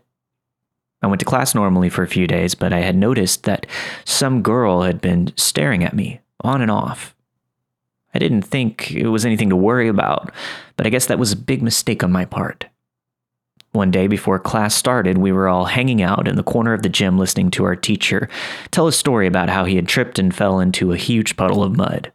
I 1.02 1.08
went 1.08 1.22
to 1.22 1.26
class 1.26 1.56
normally 1.56 1.88
for 1.88 2.04
a 2.04 2.08
few 2.10 2.28
days, 2.28 2.54
but 2.54 2.74
I 2.74 2.80
had 2.80 2.98
noticed 2.98 3.44
that 3.44 3.66
some 4.04 4.42
girl 4.42 4.82
had 4.82 5.00
been 5.00 5.32
staring 5.38 5.86
at 5.86 5.96
me 5.96 6.20
on 6.42 6.62
and 6.62 6.70
off. 6.70 7.15
I 8.16 8.18
didn't 8.18 8.44
think 8.44 8.92
it 8.92 9.10
was 9.10 9.26
anything 9.26 9.50
to 9.50 9.58
worry 9.58 9.90
about, 9.90 10.32
but 10.78 10.88
I 10.88 10.90
guess 10.90 11.08
that 11.08 11.20
was 11.20 11.34
a 11.34 11.38
big 11.38 11.62
mistake 11.62 12.02
on 12.02 12.14
my 12.14 12.24
part. 12.24 12.66
One 13.74 13.92
day 13.92 14.08
before 14.08 14.40
class 14.40 14.74
started, 14.74 15.18
we 15.18 15.34
were 15.34 15.50
all 15.50 15.66
hanging 15.66 16.02
out 16.02 16.26
in 16.26 16.38
the 16.38 16.44
corner 16.44 16.72
of 16.72 16.82
the 16.82 16.88
gym 16.88 17.18
listening 17.18 17.52
to 17.52 17.66
our 17.66 17.76
teacher 17.76 18.30
tell 18.72 18.88
a 18.88 18.94
story 18.94 19.28
about 19.28 19.50
how 19.50 19.66
he 19.66 19.76
had 19.76 19.90
tripped 19.90 20.18
and 20.18 20.34
fell 20.34 20.62
into 20.62 20.94
a 20.94 20.98
huge 20.98 21.36
puddle 21.36 21.62
of 21.62 21.76
mud. 21.76 22.14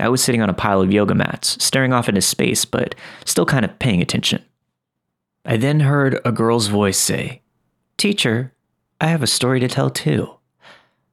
I 0.00 0.08
was 0.08 0.24
sitting 0.24 0.40
on 0.40 0.48
a 0.48 0.54
pile 0.54 0.80
of 0.80 0.90
yoga 0.90 1.14
mats, 1.14 1.62
staring 1.62 1.92
off 1.92 2.08
into 2.08 2.22
space, 2.22 2.64
but 2.64 2.94
still 3.26 3.44
kind 3.44 3.66
of 3.66 3.78
paying 3.78 4.00
attention. 4.00 4.42
I 5.44 5.58
then 5.58 5.80
heard 5.80 6.20
a 6.24 6.32
girl's 6.32 6.68
voice 6.68 6.98
say, 6.98 7.42
Teacher, 7.98 8.54
I 8.98 9.08
have 9.08 9.22
a 9.22 9.26
story 9.26 9.60
to 9.60 9.68
tell 9.68 9.90
too. 9.90 10.36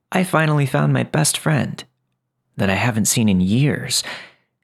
I 0.09 0.23
finally 0.23 0.65
found 0.65 0.93
my 0.93 1.03
best 1.03 1.37
friend 1.37 1.83
that 2.57 2.69
I 2.69 2.75
haven't 2.75 3.05
seen 3.05 3.29
in 3.29 3.41
years. 3.41 4.03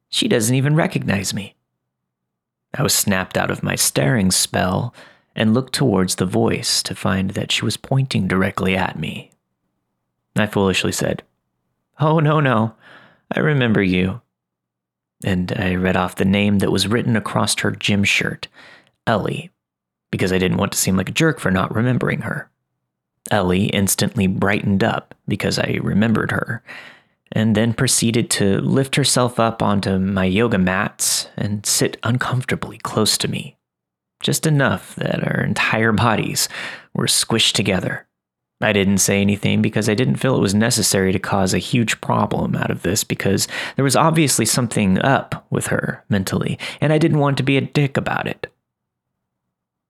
She 0.10 0.28
doesn't 0.28 0.56
even 0.56 0.76
recognize 0.76 1.34
me. 1.34 1.56
I 2.74 2.84
was 2.84 2.94
snapped 2.94 3.38
out 3.38 3.52
of 3.52 3.64
my 3.64 3.76
staring 3.76 4.32
spell 4.32 4.94
and 5.36 5.54
looked 5.54 5.74
towards 5.74 6.16
the 6.16 6.26
voice 6.26 6.84
to 6.84 6.96
find 6.96 7.32
that 7.32 7.52
she 7.52 7.66
was 7.66 7.78
pointing 7.78 8.28
directly 8.28 8.76
at 8.76 9.00
me. 9.00 9.32
I 10.36 10.46
foolishly 10.46 10.92
said, 10.92 11.24
Oh, 12.00 12.20
no, 12.20 12.40
no, 12.40 12.76
I 13.32 13.40
remember 13.40 13.82
you. 13.82 14.22
And 15.24 15.52
I 15.52 15.76
read 15.76 15.98
off 15.98 16.16
the 16.16 16.26
name 16.26 16.60
that 16.60 16.72
was 16.72 16.88
written 16.88 17.16
across 17.16 17.60
her 17.60 17.72
gym 17.72 18.04
shirt, 18.04 18.48
Ellie, 19.06 19.50
because 20.12 20.32
I 20.32 20.38
didn't 20.38 20.58
want 20.58 20.72
to 20.72 20.78
seem 20.78 20.96
like 20.96 21.10
a 21.10 21.14
jerk 21.14 21.40
for 21.40 21.52
not 21.52 21.76
remembering 21.76 22.22
her. 22.22 22.50
Ellie 23.32 23.66
instantly 23.66 24.28
brightened 24.28 24.84
up 24.84 25.14
because 25.28 25.60
I 25.60 25.80
remembered 25.82 26.32
her 26.32 26.64
and 27.32 27.56
then 27.56 27.74
proceeded 27.74 28.30
to 28.32 28.60
lift 28.62 28.96
herself 28.96 29.40
up 29.40 29.62
onto 29.62 30.00
my 30.00 30.26
yoga 30.26 30.58
mats 30.58 31.30
and 31.38 31.66
sit 31.66 31.98
uncomfortably 32.04 32.78
close 32.80 33.18
to 33.18 33.28
me, 33.28 33.58
just 34.22 34.48
enough 34.48 34.96
that 34.96 35.24
our 35.24 35.44
entire 35.44 35.92
bodies 35.92 36.50
were 36.94 37.06
squished 37.06 37.54
together. 37.54 38.08
I 38.62 38.74
didn't 38.74 38.98
say 38.98 39.22
anything 39.22 39.62
because 39.62 39.88
I 39.88 39.94
didn't 39.94 40.18
feel 40.18 40.36
it 40.36 40.42
was 40.42 40.54
necessary 40.54 41.14
to 41.14 41.20
cause 41.20 41.54
a 41.54 41.60
huge 41.60 42.02
problem 42.02 42.56
out 42.56 42.72
of 42.72 42.82
this 42.82 43.06
because 43.06 43.48
there 43.78 43.86
was 43.86 43.96
obviously 43.96 44.46
something 44.46 45.00
up 45.00 45.46
with 45.50 45.68
her 45.68 46.04
mentally, 46.10 46.60
and 46.82 46.92
I 46.92 46.98
didn't 46.98 47.20
want 47.20 47.38
to 47.38 47.44
be 47.44 47.56
a 47.56 47.62
dick 47.62 47.96
about 47.96 48.28
it. 48.28 48.48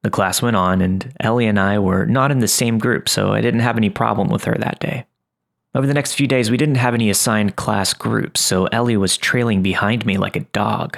The 0.03 0.11
class 0.11 0.41
went 0.41 0.55
on, 0.55 0.81
and 0.81 1.11
Ellie 1.19 1.47
and 1.47 1.59
I 1.59 1.79
were 1.79 2.05
not 2.05 2.31
in 2.31 2.39
the 2.39 2.47
same 2.47 2.77
group, 2.77 3.09
so 3.09 3.33
I 3.33 3.41
didn't 3.41 3.59
have 3.61 3.75
any 3.75 3.89
problem 3.89 4.29
with 4.29 4.45
her 4.45 4.55
that 4.59 4.79
day. 4.79 5.05
Over 5.75 5.85
the 5.85 5.93
next 5.93 6.13
few 6.15 6.25
days, 6.25 6.49
we 6.49 6.57
didn't 6.57 6.75
have 6.75 6.95
any 6.95 7.09
assigned 7.11 7.55
class 7.55 7.93
groups, 7.93 8.41
so 8.41 8.65
Ellie 8.67 8.97
was 8.97 9.17
trailing 9.17 9.61
behind 9.61 10.05
me 10.05 10.17
like 10.17 10.35
a 10.35 10.41
dog. 10.51 10.97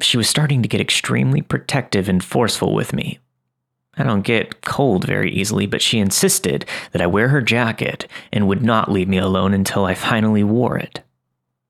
She 0.00 0.16
was 0.16 0.28
starting 0.28 0.62
to 0.62 0.68
get 0.68 0.80
extremely 0.80 1.42
protective 1.42 2.08
and 2.08 2.22
forceful 2.22 2.74
with 2.74 2.92
me. 2.92 3.18
I 3.96 4.04
don't 4.04 4.22
get 4.22 4.62
cold 4.62 5.04
very 5.04 5.32
easily, 5.32 5.66
but 5.66 5.82
she 5.82 5.98
insisted 5.98 6.64
that 6.92 7.02
I 7.02 7.06
wear 7.06 7.28
her 7.28 7.42
jacket 7.42 8.06
and 8.32 8.46
would 8.46 8.62
not 8.62 8.90
leave 8.90 9.08
me 9.08 9.18
alone 9.18 9.52
until 9.52 9.84
I 9.84 9.94
finally 9.94 10.44
wore 10.44 10.78
it. 10.78 11.00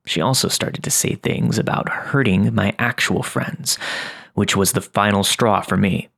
She 0.04 0.20
also 0.20 0.48
started 0.48 0.84
to 0.84 0.90
say 0.90 1.14
things 1.14 1.58
about 1.58 1.88
hurting 1.88 2.54
my 2.54 2.74
actual 2.78 3.22
friends, 3.22 3.78
which 4.34 4.54
was 4.54 4.72
the 4.72 4.80
final 4.80 5.24
straw 5.24 5.62
for 5.62 5.76
me. 5.76 6.08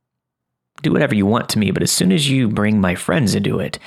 Do 0.83 0.93
whatever 0.93 1.15
you 1.15 1.25
want 1.25 1.49
to 1.51 1.59
me, 1.59 1.71
but 1.71 1.83
as 1.83 1.93
soon 1.93 2.13
as 2.13 2.29
you 2.29 2.49
bring 2.49 2.81
my 2.81 2.95
friends 2.95 3.35
into 3.35 3.61
it, 3.61 3.79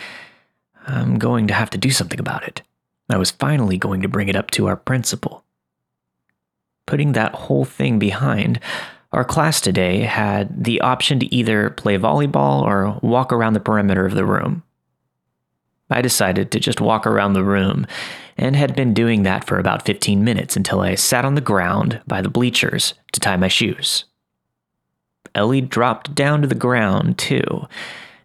I'm 0.88 1.20
going 1.20 1.48
to 1.48 1.54
have 1.54 1.70
to 1.72 1.78
do 1.78 1.92
something 1.92 2.20
about 2.20 2.44
it. 2.44 2.62
I 3.10 3.18
was 3.18 3.32
finally 3.32 3.78
going 3.78 4.02
to 4.02 4.08
bring 4.08 4.30
it 4.30 4.36
up 4.36 4.52
to 4.52 4.68
our 4.68 4.76
principal. 4.76 5.44
Putting 6.86 7.12
that 7.12 7.36
whole 7.36 7.66
thing 7.66 8.00
behind, 8.00 8.60
our 9.12 9.24
class 9.24 9.62
today 9.62 10.02
had 10.02 10.64
the 10.64 10.82
option 10.82 11.20
to 11.20 11.34
either 11.34 11.70
play 11.72 11.98
volleyball 11.98 12.62
or 12.62 13.00
walk 13.02 13.32
around 13.32 13.54
the 13.54 13.60
perimeter 13.60 14.06
of 14.06 14.16
the 14.16 14.26
room. 14.26 14.64
I 15.90 16.02
decided 16.02 16.52
to 16.52 16.60
just 16.60 16.82
walk 16.82 17.08
around 17.08 17.34
the 17.34 17.44
room 17.44 17.88
and 18.38 18.56
had 18.56 18.76
been 18.76 18.94
doing 18.94 19.24
that 19.24 19.46
for 19.46 19.58
about 19.58 19.86
15 19.86 20.24
minutes 20.24 20.58
until 20.58 20.82
I 20.82 20.96
sat 20.96 21.26
on 21.26 21.36
the 21.36 21.42
ground 21.42 22.02
by 22.06 22.22
the 22.22 22.30
bleachers 22.30 22.94
to 23.14 23.20
tie 23.20 23.38
my 23.38 23.48
shoes. 23.48 24.06
Ellie 25.34 25.62
dropped 25.62 26.14
down 26.14 26.42
to 26.42 26.48
the 26.48 26.56
ground 26.56 27.18
too 27.18 27.68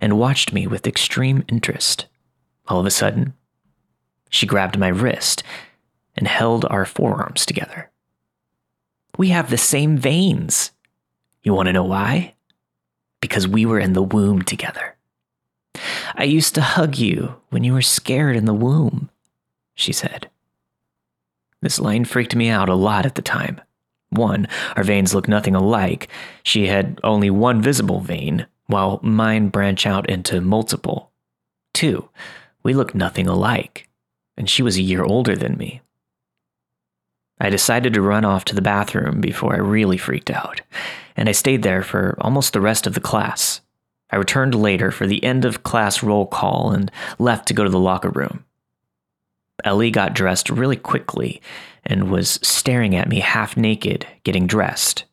and 0.01 0.19
watched 0.19 0.53
me 0.53 0.67
with 0.67 0.87
extreme 0.87 1.45
interest. 1.49 2.07
All 2.69 2.81
of 2.81 2.87
a 2.87 2.91
sudden, 2.91 3.35
she 4.31 4.47
grabbed 4.47 4.79
my 4.79 4.89
wrist 4.89 5.43
and 6.17 6.27
held 6.27 6.65
our 6.67 6.85
forearms 6.85 7.45
together. 7.45 7.91
We 9.19 9.29
have 9.29 9.51
the 9.51 9.59
same 9.59 9.99
veins. 9.99 10.71
You 11.43 11.55
want 11.55 11.67
to 11.67 11.73
know 11.73 11.85
why? 11.85 12.35
Because 13.21 13.47
we 13.47 13.67
were 13.67 13.79
in 13.79 13.93
the 13.93 14.03
womb 14.03 14.43
together. 14.43 14.97
I 16.15 16.25
used 16.25 16.55
to 16.55 16.61
hug 16.61 16.97
you 16.97 17.37
when 17.51 17.65
you 17.65 17.73
were 17.73 17.83
scared 17.83 18.37
in 18.37 18.45
the 18.45 18.55
womb, 18.55 19.11
she 19.75 19.93
said. 19.93 20.31
This 21.61 21.79
line 21.79 22.05
freaked 22.05 22.35
me 22.35 22.49
out 22.49 22.69
a 22.69 22.75
lot 22.75 23.07
at 23.07 23.15
the 23.15 23.23
time. 23.23 23.61
One, 24.11 24.47
our 24.77 24.85
veins 24.85 25.15
looked 25.15 25.29
nothing 25.29 25.55
alike. 25.55 26.09
She 26.43 26.67
had 26.67 27.01
only 27.03 27.31
one 27.31 27.63
visible 27.63 28.01
vein, 28.01 28.47
while 28.67 29.01
mine 29.03 29.49
branch 29.49 29.87
out 29.87 30.09
into 30.11 30.41
multiple. 30.41 31.11
Two, 31.73 32.09
we 32.63 32.75
looked 32.75 32.95
nothing 32.95 33.27
alike, 33.27 33.89
and 34.37 34.49
she 34.49 34.63
was 34.63 34.77
a 34.77 34.83
year 34.83 35.05
older 35.05 35.37
than 35.37 35.57
me. 35.57 35.81
I 37.41 37.51
decided 37.51 37.95
to 37.95 38.03
run 38.03 38.25
off 38.25 38.45
to 38.47 38.55
the 38.55 38.63
bathroom 38.63 39.21
before 39.21 39.55
I 39.55 39.59
really 39.59 39.99
freaked 39.99 40.31
out, 40.31 40.61
and 41.17 41.29
I 41.29 41.33
stayed 41.33 41.63
there 41.63 41.83
for 41.83 42.17
almost 42.21 42.53
the 42.53 42.61
rest 42.61 42.87
of 42.87 42.95
the 42.95 43.01
class. 43.01 43.61
I 44.11 44.17
returned 44.17 44.55
later 44.55 44.91
for 44.91 45.07
the 45.07 45.25
end 45.25 45.45
of 45.45 45.63
class 45.63 46.03
roll 46.03 46.27
call 46.27 46.71
and 46.71 46.91
left 47.19 47.49
to 47.49 47.55
go 47.55 47.65
to 47.65 47.71
the 47.71 47.79
locker 47.79 48.11
room. 48.11 48.45
Ellie 49.65 49.91
got 49.91 50.15
dressed 50.15 50.51
really 50.51 50.77
quickly 50.77 51.41
and 51.85 52.11
was 52.11 52.39
staring 52.43 52.95
at 52.95 53.09
me 53.09 53.21
half 53.21 53.57
naked, 53.57 54.07
getting 54.25 54.47
dressed. 54.47 55.05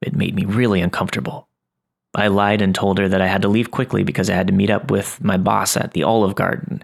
It 0.00 0.14
made 0.14 0.34
me 0.34 0.44
really 0.44 0.80
uncomfortable. 0.80 1.48
I 2.16 2.28
lied 2.28 2.62
and 2.62 2.74
told 2.74 2.98
her 2.98 3.08
that 3.08 3.20
I 3.20 3.26
had 3.26 3.42
to 3.42 3.48
leave 3.48 3.70
quickly 3.70 4.02
because 4.02 4.28
I 4.28 4.34
had 4.34 4.46
to 4.48 4.52
meet 4.52 4.70
up 4.70 4.90
with 4.90 5.22
my 5.22 5.36
boss 5.36 5.76
at 5.76 5.92
the 5.92 6.02
Olive 6.02 6.34
Garden, 6.34 6.82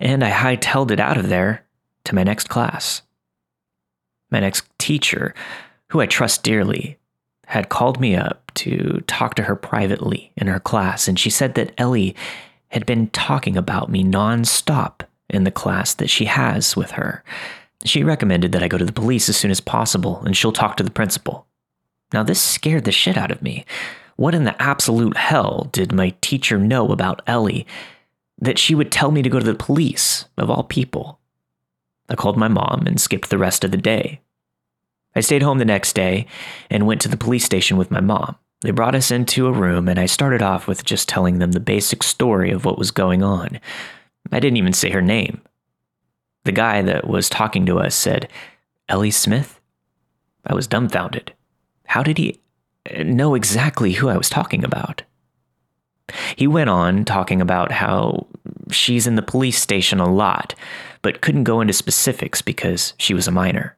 and 0.00 0.24
I 0.24 0.30
hightailed 0.30 0.90
it 0.90 1.00
out 1.00 1.16
of 1.16 1.28
there 1.28 1.64
to 2.04 2.14
my 2.14 2.24
next 2.24 2.48
class. 2.48 3.02
My 4.30 4.40
next 4.40 4.66
teacher, 4.78 5.34
who 5.88 6.00
I 6.00 6.06
trust 6.06 6.42
dearly, 6.42 6.98
had 7.46 7.68
called 7.68 8.00
me 8.00 8.16
up 8.16 8.50
to 8.54 9.02
talk 9.06 9.34
to 9.34 9.42
her 9.44 9.56
privately 9.56 10.32
in 10.36 10.46
her 10.46 10.60
class, 10.60 11.08
and 11.08 11.18
she 11.18 11.30
said 11.30 11.54
that 11.54 11.72
Ellie 11.78 12.16
had 12.68 12.86
been 12.86 13.08
talking 13.10 13.56
about 13.56 13.90
me 13.90 14.02
nonstop 14.02 15.02
in 15.30 15.44
the 15.44 15.50
class 15.50 15.94
that 15.94 16.10
she 16.10 16.24
has 16.24 16.76
with 16.76 16.92
her. 16.92 17.22
She 17.84 18.02
recommended 18.02 18.52
that 18.52 18.62
I 18.62 18.68
go 18.68 18.78
to 18.78 18.84
the 18.84 18.92
police 18.92 19.28
as 19.28 19.36
soon 19.36 19.50
as 19.50 19.60
possible 19.60 20.22
and 20.24 20.36
she'll 20.36 20.52
talk 20.52 20.76
to 20.78 20.82
the 20.82 20.90
principal. 20.90 21.46
Now, 22.12 22.22
this 22.22 22.40
scared 22.40 22.84
the 22.84 22.92
shit 22.92 23.16
out 23.16 23.30
of 23.30 23.42
me. 23.42 23.64
What 24.16 24.34
in 24.34 24.44
the 24.44 24.60
absolute 24.62 25.16
hell 25.16 25.68
did 25.72 25.92
my 25.92 26.14
teacher 26.20 26.58
know 26.58 26.90
about 26.90 27.22
Ellie 27.26 27.66
that 28.38 28.58
she 28.58 28.74
would 28.74 28.92
tell 28.92 29.10
me 29.10 29.22
to 29.22 29.28
go 29.28 29.38
to 29.38 29.44
the 29.44 29.54
police, 29.54 30.26
of 30.36 30.50
all 30.50 30.64
people? 30.64 31.18
I 32.08 32.14
called 32.14 32.36
my 32.36 32.48
mom 32.48 32.84
and 32.86 33.00
skipped 33.00 33.30
the 33.30 33.38
rest 33.38 33.64
of 33.64 33.70
the 33.70 33.76
day. 33.76 34.20
I 35.16 35.20
stayed 35.20 35.42
home 35.42 35.58
the 35.58 35.64
next 35.64 35.94
day 35.94 36.26
and 36.70 36.86
went 36.86 37.00
to 37.02 37.08
the 37.08 37.16
police 37.16 37.44
station 37.44 37.76
with 37.76 37.90
my 37.90 38.00
mom. 38.00 38.36
They 38.60 38.70
brought 38.70 38.94
us 38.94 39.10
into 39.10 39.46
a 39.46 39.52
room, 39.52 39.88
and 39.88 39.98
I 39.98 40.06
started 40.06 40.42
off 40.42 40.66
with 40.66 40.84
just 40.84 41.08
telling 41.08 41.38
them 41.38 41.52
the 41.52 41.60
basic 41.60 42.02
story 42.02 42.50
of 42.50 42.64
what 42.64 42.78
was 42.78 42.90
going 42.90 43.22
on. 43.22 43.60
I 44.32 44.40
didn't 44.40 44.56
even 44.56 44.72
say 44.72 44.90
her 44.90 45.02
name. 45.02 45.42
The 46.44 46.52
guy 46.52 46.82
that 46.82 47.06
was 47.06 47.28
talking 47.28 47.66
to 47.66 47.78
us 47.78 47.94
said, 47.94 48.28
Ellie 48.88 49.10
Smith? 49.10 49.60
I 50.46 50.54
was 50.54 50.66
dumbfounded. 50.66 51.32
How 51.86 52.02
did 52.02 52.18
he 52.18 52.40
know 53.04 53.34
exactly 53.34 53.92
who 53.92 54.08
I 54.08 54.16
was 54.16 54.30
talking 54.30 54.64
about? 54.64 55.02
He 56.36 56.46
went 56.46 56.70
on 56.70 57.04
talking 57.04 57.40
about 57.40 57.72
how 57.72 58.26
she's 58.70 59.06
in 59.06 59.14
the 59.16 59.22
police 59.22 59.60
station 59.60 60.00
a 60.00 60.12
lot, 60.12 60.54
but 61.02 61.20
couldn't 61.20 61.44
go 61.44 61.60
into 61.60 61.72
specifics 61.72 62.42
because 62.42 62.94
she 62.98 63.14
was 63.14 63.26
a 63.26 63.32
minor. 63.32 63.76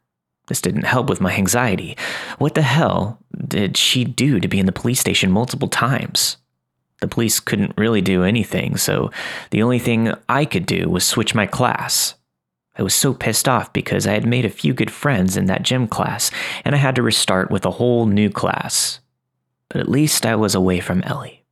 This 0.48 0.60
didn't 0.60 0.84
help 0.84 1.08
with 1.08 1.20
my 1.20 1.34
anxiety. 1.34 1.96
What 2.38 2.54
the 2.54 2.62
hell 2.62 3.18
did 3.46 3.76
she 3.76 4.04
do 4.04 4.40
to 4.40 4.48
be 4.48 4.58
in 4.58 4.66
the 4.66 4.72
police 4.72 5.00
station 5.00 5.30
multiple 5.30 5.68
times? 5.68 6.36
The 7.00 7.08
police 7.08 7.40
couldn't 7.40 7.76
really 7.76 8.00
do 8.00 8.22
anything, 8.22 8.76
so 8.76 9.10
the 9.50 9.62
only 9.62 9.78
thing 9.78 10.12
I 10.28 10.44
could 10.44 10.66
do 10.66 10.88
was 10.88 11.04
switch 11.04 11.34
my 11.34 11.46
class. 11.46 12.14
I 12.78 12.82
was 12.82 12.94
so 12.94 13.14
pissed 13.14 13.48
off 13.48 13.72
because 13.72 14.06
I 14.06 14.12
had 14.12 14.26
made 14.26 14.44
a 14.44 14.50
few 14.50 14.74
good 14.74 14.90
friends 14.90 15.36
in 15.36 15.46
that 15.46 15.62
gym 15.62 15.88
class, 15.88 16.30
and 16.64 16.74
I 16.74 16.78
had 16.78 16.94
to 16.96 17.02
restart 17.02 17.50
with 17.50 17.64
a 17.64 17.72
whole 17.72 18.06
new 18.06 18.30
class. 18.30 19.00
But 19.68 19.80
at 19.80 19.88
least 19.88 20.26
I 20.26 20.36
was 20.36 20.54
away 20.54 20.80
from 20.80 21.02
Ellie. 21.02 21.44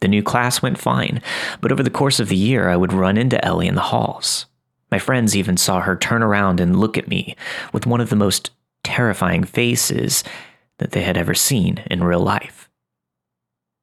The 0.00 0.08
new 0.08 0.22
class 0.22 0.62
went 0.62 0.78
fine, 0.78 1.22
but 1.60 1.72
over 1.72 1.82
the 1.82 1.90
course 1.90 2.20
of 2.20 2.28
the 2.28 2.36
year, 2.36 2.68
I 2.68 2.76
would 2.76 2.92
run 2.92 3.16
into 3.16 3.42
Ellie 3.44 3.68
in 3.68 3.74
the 3.74 3.80
halls. 3.80 4.46
My 4.90 4.98
friends 4.98 5.34
even 5.34 5.56
saw 5.56 5.80
her 5.80 5.96
turn 5.96 6.22
around 6.22 6.60
and 6.60 6.78
look 6.78 6.96
at 6.96 7.08
me 7.08 7.34
with 7.72 7.86
one 7.86 8.00
of 8.00 8.10
the 8.10 8.16
most 8.16 8.50
terrifying 8.84 9.42
faces 9.42 10.22
that 10.78 10.92
they 10.92 11.02
had 11.02 11.16
ever 11.16 11.34
seen 11.34 11.82
in 11.90 12.04
real 12.04 12.20
life. 12.20 12.68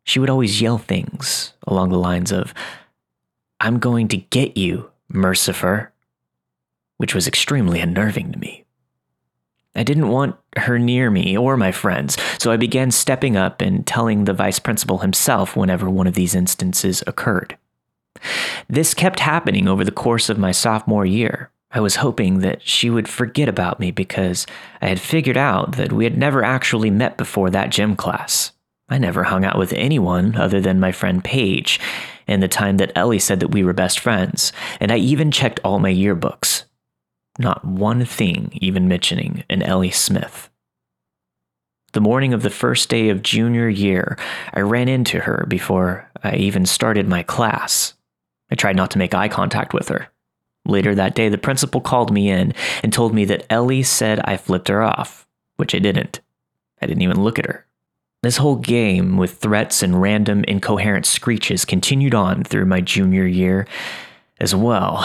She 0.05 0.19
would 0.19 0.29
always 0.29 0.61
yell 0.61 0.77
things 0.77 1.53
along 1.67 1.89
the 1.89 1.97
lines 1.97 2.31
of, 2.31 2.53
I'm 3.59 3.79
going 3.79 4.07
to 4.09 4.17
get 4.17 4.55
you, 4.55 4.91
Mercepher, 5.13 5.89
which 6.97 7.15
was 7.15 7.27
extremely 7.27 7.79
unnerving 7.79 8.31
to 8.31 8.39
me. 8.39 8.65
I 9.75 9.83
didn't 9.83 10.09
want 10.09 10.35
her 10.57 10.77
near 10.77 11.09
me 11.09 11.37
or 11.37 11.57
my 11.57 11.71
friends, 11.71 12.17
so 12.37 12.51
I 12.51 12.57
began 12.57 12.91
stepping 12.91 13.35
up 13.35 13.59
and 13.59 13.85
telling 13.85 14.25
the 14.25 14.33
vice 14.33 14.59
principal 14.59 14.99
himself 14.99 15.55
whenever 15.55 15.89
one 15.89 16.05
of 16.05 16.13
these 16.13 16.35
instances 16.35 17.03
occurred. 17.07 17.57
This 18.69 18.93
kept 18.93 19.19
happening 19.19 19.67
over 19.67 19.83
the 19.83 19.91
course 19.91 20.29
of 20.29 20.37
my 20.37 20.51
sophomore 20.51 21.05
year. 21.05 21.49
I 21.71 21.79
was 21.79 21.97
hoping 21.97 22.39
that 22.39 22.61
she 22.67 22.91
would 22.91 23.09
forget 23.09 23.49
about 23.49 23.79
me 23.79 23.89
because 23.89 24.45
I 24.79 24.89
had 24.89 24.99
figured 24.99 25.37
out 25.37 25.75
that 25.75 25.91
we 25.91 26.03
had 26.03 26.17
never 26.17 26.43
actually 26.43 26.91
met 26.91 27.17
before 27.17 27.49
that 27.49 27.71
gym 27.71 27.95
class. 27.95 28.51
I 28.89 28.99
never 28.99 29.23
hung 29.23 29.43
out 29.43 29.57
with 29.57 29.73
anyone 29.73 30.35
other 30.35 30.61
than 30.61 30.79
my 30.79 30.91
friend 30.91 31.23
Paige 31.23 31.79
and 32.27 32.41
the 32.41 32.47
time 32.47 32.77
that 32.77 32.91
Ellie 32.95 33.19
said 33.19 33.39
that 33.39 33.51
we 33.51 33.63
were 33.63 33.73
best 33.73 33.99
friends, 33.99 34.51
and 34.79 34.91
I 34.91 34.97
even 34.97 35.31
checked 35.31 35.59
all 35.63 35.79
my 35.79 35.91
yearbooks. 35.91 36.65
Not 37.39 37.65
one 37.65 38.05
thing 38.05 38.51
even 38.61 38.87
mentioning 38.87 39.43
an 39.49 39.63
Ellie 39.63 39.91
Smith. 39.91 40.49
The 41.93 42.01
morning 42.01 42.33
of 42.33 42.41
the 42.41 42.49
first 42.49 42.89
day 42.89 43.09
of 43.09 43.21
junior 43.21 43.69
year, 43.69 44.17
I 44.53 44.61
ran 44.61 44.87
into 44.87 45.19
her 45.19 45.45
before 45.47 46.09
I 46.23 46.35
even 46.35 46.65
started 46.65 47.07
my 47.07 47.23
class. 47.23 47.93
I 48.51 48.55
tried 48.55 48.75
not 48.75 48.91
to 48.91 48.97
make 48.97 49.13
eye 49.13 49.29
contact 49.29 49.73
with 49.73 49.89
her. 49.89 50.09
Later 50.65 50.95
that 50.95 51.15
day, 51.15 51.29
the 51.29 51.37
principal 51.37 51.81
called 51.81 52.11
me 52.11 52.29
in 52.29 52.53
and 52.83 52.93
told 52.93 53.13
me 53.13 53.25
that 53.25 53.45
Ellie 53.49 53.83
said 53.83 54.19
I 54.23 54.37
flipped 54.37 54.69
her 54.69 54.81
off, 54.81 55.27
which 55.57 55.75
I 55.75 55.79
didn't. 55.79 56.21
I 56.81 56.85
didn't 56.85 57.03
even 57.03 57.23
look 57.23 57.37
at 57.37 57.45
her. 57.45 57.65
This 58.23 58.37
whole 58.37 58.55
game 58.55 59.17
with 59.17 59.39
threats 59.39 59.83
and 59.83 60.01
random 60.01 60.45
incoherent 60.45 61.05
screeches 61.05 61.65
continued 61.65 62.15
on 62.15 62.45
through 62.45 62.65
my 62.65 62.79
junior 62.79 63.27
year 63.27 63.67
as 64.39 64.55
well, 64.55 65.03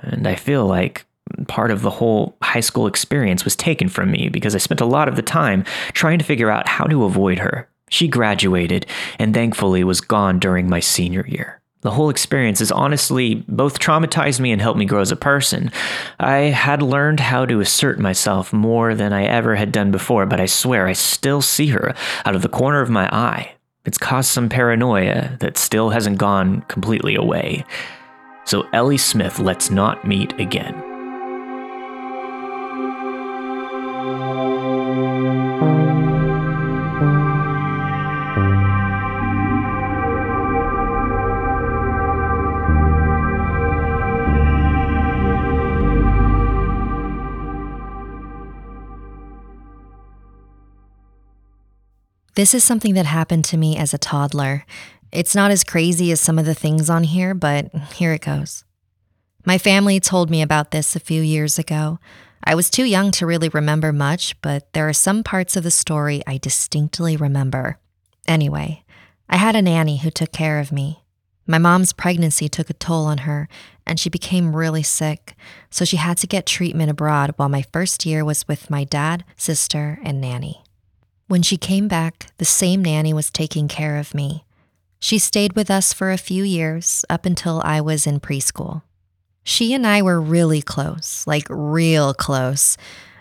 and 0.00 0.26
I 0.26 0.34
feel 0.34 0.64
like 0.64 1.04
part 1.46 1.70
of 1.70 1.82
the 1.82 1.90
whole 1.90 2.38
high 2.42 2.60
school 2.60 2.86
experience 2.86 3.44
was 3.44 3.54
taken 3.54 3.90
from 3.90 4.10
me 4.10 4.30
because 4.30 4.54
I 4.54 4.58
spent 4.58 4.80
a 4.80 4.86
lot 4.86 5.08
of 5.08 5.16
the 5.16 5.22
time 5.22 5.64
trying 5.92 6.18
to 6.18 6.24
figure 6.24 6.50
out 6.50 6.66
how 6.66 6.84
to 6.84 7.04
avoid 7.04 7.38
her. 7.38 7.68
She 7.90 8.08
graduated 8.08 8.86
and 9.18 9.34
thankfully 9.34 9.84
was 9.84 10.00
gone 10.00 10.38
during 10.38 10.66
my 10.66 10.80
senior 10.80 11.26
year. 11.26 11.60
The 11.84 11.90
whole 11.90 12.08
experience 12.08 12.60
has 12.60 12.72
honestly 12.72 13.44
both 13.46 13.78
traumatized 13.78 14.40
me 14.40 14.52
and 14.52 14.60
helped 14.60 14.78
me 14.78 14.86
grow 14.86 15.02
as 15.02 15.12
a 15.12 15.16
person. 15.16 15.70
I 16.18 16.36
had 16.38 16.80
learned 16.80 17.20
how 17.20 17.44
to 17.44 17.60
assert 17.60 17.98
myself 17.98 18.54
more 18.54 18.94
than 18.94 19.12
I 19.12 19.24
ever 19.24 19.54
had 19.54 19.70
done 19.70 19.90
before, 19.90 20.24
but 20.24 20.40
I 20.40 20.46
swear 20.46 20.86
I 20.86 20.94
still 20.94 21.42
see 21.42 21.66
her 21.68 21.94
out 22.24 22.34
of 22.34 22.40
the 22.40 22.48
corner 22.48 22.80
of 22.80 22.88
my 22.88 23.06
eye. 23.14 23.52
It's 23.84 23.98
caused 23.98 24.30
some 24.30 24.48
paranoia 24.48 25.36
that 25.40 25.58
still 25.58 25.90
hasn't 25.90 26.16
gone 26.16 26.62
completely 26.68 27.16
away. 27.16 27.66
So, 28.46 28.66
Ellie 28.72 28.96
Smith, 28.96 29.38
let's 29.38 29.68
not 29.68 30.06
meet 30.06 30.32
again. 30.40 30.74
This 52.34 52.52
is 52.52 52.64
something 52.64 52.94
that 52.94 53.06
happened 53.06 53.44
to 53.46 53.56
me 53.56 53.76
as 53.76 53.94
a 53.94 53.98
toddler. 53.98 54.66
It's 55.12 55.36
not 55.36 55.52
as 55.52 55.62
crazy 55.62 56.10
as 56.10 56.20
some 56.20 56.36
of 56.36 56.46
the 56.46 56.54
things 56.54 56.90
on 56.90 57.04
here, 57.04 57.32
but 57.32 57.72
here 57.94 58.12
it 58.12 58.22
goes. 58.22 58.64
My 59.46 59.56
family 59.56 60.00
told 60.00 60.30
me 60.30 60.42
about 60.42 60.72
this 60.72 60.96
a 60.96 61.00
few 61.00 61.22
years 61.22 61.60
ago. 61.60 62.00
I 62.42 62.56
was 62.56 62.70
too 62.70 62.84
young 62.84 63.12
to 63.12 63.26
really 63.26 63.50
remember 63.50 63.92
much, 63.92 64.40
but 64.42 64.72
there 64.72 64.88
are 64.88 64.92
some 64.92 65.22
parts 65.22 65.56
of 65.56 65.62
the 65.62 65.70
story 65.70 66.22
I 66.26 66.38
distinctly 66.38 67.16
remember. 67.16 67.78
Anyway, 68.26 68.82
I 69.28 69.36
had 69.36 69.54
a 69.54 69.62
nanny 69.62 69.98
who 69.98 70.10
took 70.10 70.32
care 70.32 70.58
of 70.58 70.72
me. 70.72 71.04
My 71.46 71.58
mom's 71.58 71.92
pregnancy 71.92 72.48
took 72.48 72.68
a 72.68 72.74
toll 72.74 73.04
on 73.04 73.18
her, 73.18 73.48
and 73.86 74.00
she 74.00 74.10
became 74.10 74.56
really 74.56 74.82
sick, 74.82 75.36
so 75.70 75.84
she 75.84 75.98
had 75.98 76.16
to 76.18 76.26
get 76.26 76.46
treatment 76.46 76.90
abroad 76.90 77.34
while 77.36 77.48
my 77.48 77.62
first 77.72 78.04
year 78.04 78.24
was 78.24 78.48
with 78.48 78.70
my 78.70 78.82
dad, 78.82 79.24
sister, 79.36 80.00
and 80.02 80.20
nanny. 80.20 80.63
When 81.26 81.42
she 81.42 81.56
came 81.56 81.88
back, 81.88 82.26
the 82.38 82.44
same 82.44 82.82
nanny 82.82 83.14
was 83.14 83.30
taking 83.30 83.66
care 83.66 83.96
of 83.96 84.14
me. 84.14 84.44
She 85.00 85.18
stayed 85.18 85.54
with 85.54 85.70
us 85.70 85.92
for 85.92 86.10
a 86.10 86.18
few 86.18 86.44
years 86.44 87.04
up 87.08 87.26
until 87.26 87.62
I 87.64 87.80
was 87.80 88.06
in 88.06 88.20
preschool. 88.20 88.82
She 89.42 89.74
and 89.74 89.86
I 89.86 90.02
were 90.02 90.20
really 90.20 90.62
close, 90.62 91.26
like 91.26 91.46
real 91.48 92.14
close. 92.14 92.76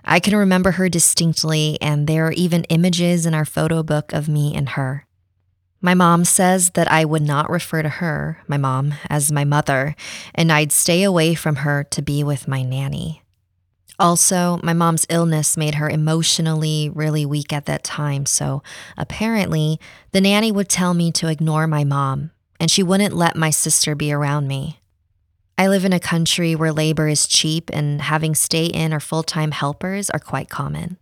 I 0.06 0.20
can 0.20 0.36
remember 0.36 0.72
her 0.72 0.90
distinctly, 0.90 1.78
and 1.82 2.08
there 2.08 2.28
are 2.28 2.34
even 2.34 2.66
images 2.66 3.26
in 3.26 3.34
our 3.34 3.46
photo 3.46 3.84
book 3.84 4.12
of 4.14 4.28
me 4.28 4.54
and 4.54 4.70
her. 4.70 5.06
My 5.82 5.94
mom 5.94 6.24
says 6.24 6.72
that 6.72 6.90
I 6.90 7.04
would 7.04 7.22
not 7.22 7.50
refer 7.50 7.82
to 7.82 7.90
her, 7.90 8.42
my 8.48 8.58
mom, 8.58 8.94
as 9.10 9.32
my 9.32 9.44
mother, 9.44 9.96
and 10.34 10.52
I'd 10.52 10.72
stay 10.72 11.04
away 11.04 11.36
from 11.36 11.58
her 11.58 11.84
to 11.86 12.02
be 12.02 12.24
with 12.24 12.48
my 12.48 12.64
nanny. 12.64 13.23
Also, 14.00 14.60
my 14.64 14.74
mom's 14.74 15.06
illness 15.10 15.56
made 15.56 15.76
her 15.76 15.90
emotionally 15.90 16.90
really 16.94 17.26
weak 17.26 17.54
at 17.54 17.66
that 17.68 17.84
time, 17.84 18.26
so 18.26 18.64
apparently, 18.98 19.80
the 20.12 20.22
nanny 20.22 20.52
would 20.52 20.68
tell 20.68 20.94
me 20.94 21.12
to 21.12 21.28
ignore 21.28 21.68
my 21.68 21.84
mom, 21.84 22.32
and 22.60 22.72
she 22.72 22.82
wouldn't 22.82 23.16
let 23.16 23.36
my 23.36 23.52
sister 23.52 23.94
be 23.94 24.12
around 24.12 24.48
me. 24.48 24.80
I 25.58 25.68
live 25.68 25.86
in 25.86 25.94
a 25.94 26.00
country 26.00 26.56
where 26.56 26.72
labor 26.72 27.08
is 27.08 27.28
cheap 27.28 27.70
and 27.72 28.02
having 28.02 28.34
stay 28.34 28.66
in 28.66 28.94
or 28.94 29.00
full 29.00 29.24
time 29.24 29.52
helpers 29.52 30.10
are 30.10 30.20
quite 30.20 30.50
common. 30.50 30.98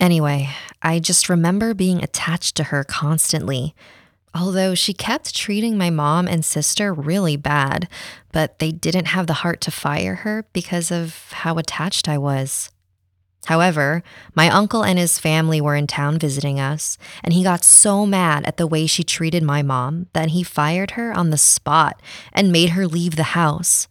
Anyway, 0.00 0.48
I 0.80 0.98
just 0.98 1.28
remember 1.28 1.74
being 1.74 2.02
attached 2.02 2.56
to 2.56 2.64
her 2.64 2.84
constantly, 2.84 3.74
although 4.34 4.74
she 4.74 4.92
kept 4.92 5.34
treating 5.34 5.76
my 5.76 5.90
mom 5.90 6.28
and 6.28 6.44
sister 6.44 6.92
really 6.92 7.36
bad, 7.36 7.88
but 8.32 8.58
they 8.58 8.72
didn't 8.72 9.06
have 9.06 9.26
the 9.26 9.42
heart 9.42 9.60
to 9.62 9.70
fire 9.70 10.16
her 10.16 10.44
because 10.52 10.90
of 10.90 11.32
how 11.32 11.58
attached 11.58 12.08
I 12.08 12.18
was. 12.18 12.70
However, 13.46 14.02
my 14.34 14.50
uncle 14.50 14.84
and 14.84 14.98
his 14.98 15.18
family 15.18 15.60
were 15.60 15.74
in 15.74 15.86
town 15.86 16.18
visiting 16.18 16.60
us, 16.60 16.98
and 17.24 17.32
he 17.32 17.42
got 17.42 17.64
so 17.64 18.04
mad 18.04 18.44
at 18.44 18.58
the 18.58 18.66
way 18.66 18.86
she 18.86 19.02
treated 19.02 19.42
my 19.42 19.62
mom 19.62 20.06
that 20.12 20.30
he 20.30 20.42
fired 20.42 20.92
her 20.92 21.12
on 21.12 21.30
the 21.30 21.38
spot 21.38 22.00
and 22.32 22.52
made 22.52 22.70
her 22.70 22.86
leave 22.86 23.16
the 23.16 23.34
house. 23.34 23.88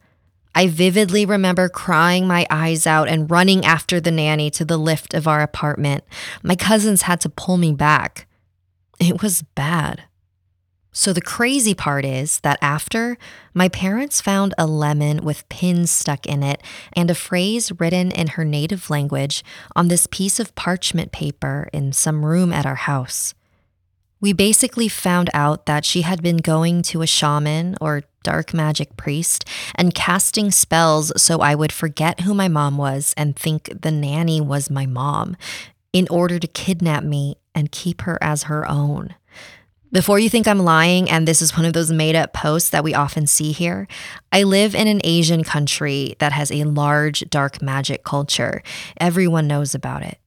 I 0.54 0.68
vividly 0.68 1.26
remember 1.26 1.70
crying 1.70 2.28
my 2.28 2.46
eyes 2.50 2.86
out 2.86 3.08
and 3.08 3.30
running 3.30 3.66
after 3.66 4.00
the 4.00 4.12
nanny 4.12 4.50
to 4.52 4.66
the 4.66 4.78
lift 4.78 5.14
of 5.14 5.28
our 5.28 5.42
apartment. 5.42 6.04
My 6.44 6.56
cousins 6.56 7.04
had 7.04 7.22
to 7.22 7.30
pull 7.30 7.58
me 7.58 7.72
back. 7.72 8.28
It 9.00 9.22
was 9.22 9.42
bad. 9.42 10.04
So, 10.92 11.14
the 11.14 11.22
crazy 11.22 11.76
part 11.76 12.04
is 12.04 12.40
that 12.40 12.58
after, 12.62 13.18
my 13.54 13.70
parents 13.70 14.22
found 14.22 14.56
a 14.58 14.66
lemon 14.66 15.24
with 15.24 15.48
pins 15.48 15.92
stuck 15.92 16.26
in 16.26 16.42
it 16.42 16.64
and 16.94 17.12
a 17.12 17.16
phrase 17.16 17.72
written 17.80 18.12
in 18.12 18.28
her 18.28 18.44
native 18.44 18.90
language 18.90 19.44
on 19.76 19.88
this 19.88 20.08
piece 20.08 20.40
of 20.40 20.56
parchment 20.56 21.12
paper 21.12 21.70
in 21.72 21.94
some 21.94 22.26
room 22.26 22.52
at 22.52 22.66
our 22.66 22.76
house. 22.76 23.36
We 24.20 24.34
basically 24.34 24.90
found 24.90 25.30
out 25.34 25.68
that 25.68 25.86
she 25.86 26.02
had 26.02 26.22
been 26.22 26.38
going 26.38 26.82
to 26.84 27.02
a 27.02 27.08
shaman 27.08 27.78
or 27.80 28.04
dark 28.24 28.54
magic 28.54 28.98
priest 28.98 29.46
and 29.76 29.96
casting 29.96 30.52
spells 30.52 31.14
so 31.22 31.40
I 31.40 31.56
would 31.56 31.72
forget 31.72 32.22
who 32.22 32.34
my 32.34 32.48
mom 32.48 32.78
was 32.78 33.14
and 33.16 33.36
think 33.36 33.70
the 33.82 33.92
nanny 33.92 34.42
was 34.42 34.70
my 34.70 34.86
mom 34.86 35.38
in 35.94 36.08
order 36.10 36.38
to 36.38 36.48
kidnap 36.48 37.04
me 37.04 37.36
and 37.56 37.72
keep 37.72 38.02
her 38.02 38.18
as 38.22 38.44
her 38.44 38.70
own. 38.70 39.16
Before 39.92 40.20
you 40.20 40.30
think 40.30 40.48
I'm 40.48 40.60
lying, 40.60 41.10
and 41.10 41.28
this 41.28 41.42
is 41.42 41.58
one 41.58 41.66
of 41.66 41.74
those 41.74 41.92
made 41.92 42.16
up 42.16 42.32
posts 42.32 42.70
that 42.70 42.84
we 42.84 42.94
often 42.94 43.26
see 43.26 43.52
here, 43.52 43.88
I 44.32 44.44
live 44.44 44.76
in 44.76 44.88
an 44.88 45.02
Asian 45.04 45.44
country 45.44 46.16
that 46.20 46.32
has 46.32 46.52
a 46.52 46.64
large 46.64 47.28
dark 47.32 47.60
magic 47.60 48.04
culture. 48.04 48.62
Everyone 49.00 49.48
knows 49.48 49.74
about 49.74 50.04
it. 50.04 50.20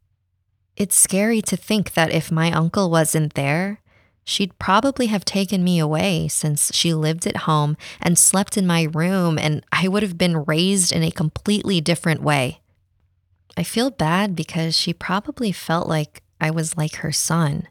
It's 0.77 0.97
scary 0.97 1.41
to 1.43 1.57
think 1.57 1.93
that 1.93 2.11
if 2.11 2.33
my 2.33 2.51
uncle 2.51 2.91
wasn't 2.91 3.35
there, 3.35 3.81
she'd 4.25 4.59
probably 4.59 5.07
have 5.07 5.25
taken 5.25 5.63
me 5.63 5.79
away 5.79 6.27
since 6.27 6.75
she 6.75 6.93
lived 6.93 7.25
at 7.25 7.39
home 7.39 7.77
and 8.01 8.19
slept 8.19 8.57
in 8.57 8.67
my 8.67 8.89
room, 8.93 9.39
and 9.39 9.65
I 9.71 9.87
would 9.87 10.03
have 10.03 10.19
been 10.19 10.45
raised 10.45 10.91
in 10.91 11.05
a 11.05 11.13
completely 11.13 11.81
different 11.81 12.21
way. 12.21 12.63
I 13.57 13.63
feel 13.63 13.93
bad 13.93 14.35
because 14.35 14.77
she 14.77 14.93
probably 14.93 15.53
felt 15.53 15.87
like 15.87 16.25
I 16.41 16.51
was 16.51 16.77
like 16.77 16.97
her 16.97 17.13
son, 17.13 17.69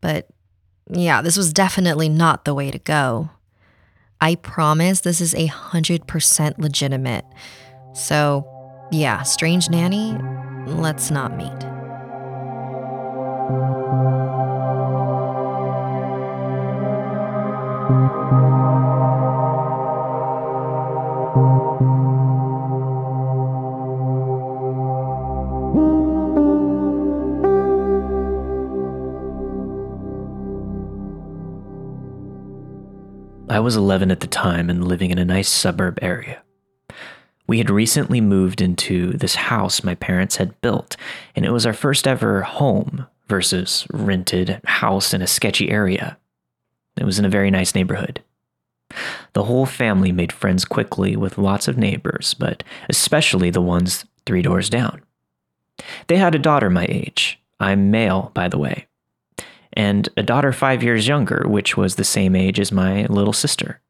but 0.00 0.28
yeah, 0.90 1.22
this 1.22 1.36
was 1.36 1.52
definitely 1.52 2.08
not 2.08 2.44
the 2.44 2.54
way 2.54 2.70
to 2.70 2.78
go. 2.78 3.30
I 4.20 4.34
promise 4.34 5.00
this 5.00 5.20
is 5.20 5.34
a 5.34 5.48
100% 5.48 6.58
legitimate. 6.58 7.24
So, 7.92 8.46
yeah, 8.90 9.22
strange 9.22 9.68
nanny, 9.70 10.16
let's 10.66 11.10
not 11.10 11.36
meet. 11.36 11.68
Was 33.68 33.76
11 33.76 34.10
at 34.10 34.20
the 34.20 34.26
time 34.26 34.70
and 34.70 34.88
living 34.88 35.10
in 35.10 35.18
a 35.18 35.26
nice 35.26 35.46
suburb 35.46 35.98
area. 36.00 36.40
We 37.46 37.58
had 37.58 37.68
recently 37.68 38.18
moved 38.18 38.62
into 38.62 39.12
this 39.12 39.34
house 39.34 39.84
my 39.84 39.94
parents 39.94 40.36
had 40.36 40.58
built, 40.62 40.96
and 41.36 41.44
it 41.44 41.50
was 41.50 41.66
our 41.66 41.74
first 41.74 42.08
ever 42.08 42.40
home 42.40 43.06
versus 43.26 43.86
rented 43.92 44.62
house 44.64 45.12
in 45.12 45.20
a 45.20 45.26
sketchy 45.26 45.70
area. 45.70 46.16
It 46.96 47.04
was 47.04 47.18
in 47.18 47.26
a 47.26 47.28
very 47.28 47.50
nice 47.50 47.74
neighborhood. 47.74 48.24
The 49.34 49.44
whole 49.44 49.66
family 49.66 50.12
made 50.12 50.32
friends 50.32 50.64
quickly 50.64 51.14
with 51.14 51.36
lots 51.36 51.68
of 51.68 51.76
neighbors, 51.76 52.32
but 52.32 52.64
especially 52.88 53.50
the 53.50 53.60
ones 53.60 54.06
three 54.24 54.40
doors 54.40 54.70
down. 54.70 55.02
They 56.06 56.16
had 56.16 56.34
a 56.34 56.38
daughter 56.38 56.70
my 56.70 56.86
age. 56.88 57.38
I'm 57.60 57.90
male, 57.90 58.30
by 58.32 58.48
the 58.48 58.56
way 58.56 58.87
and 59.78 60.08
a 60.16 60.22
daughter 60.24 60.52
five 60.52 60.82
years 60.82 61.06
younger, 61.06 61.44
which 61.46 61.76
was 61.76 61.94
the 61.94 62.04
same 62.04 62.34
age 62.34 62.58
as 62.58 62.72
my 62.72 63.06
little 63.06 63.32
sister. 63.32 63.80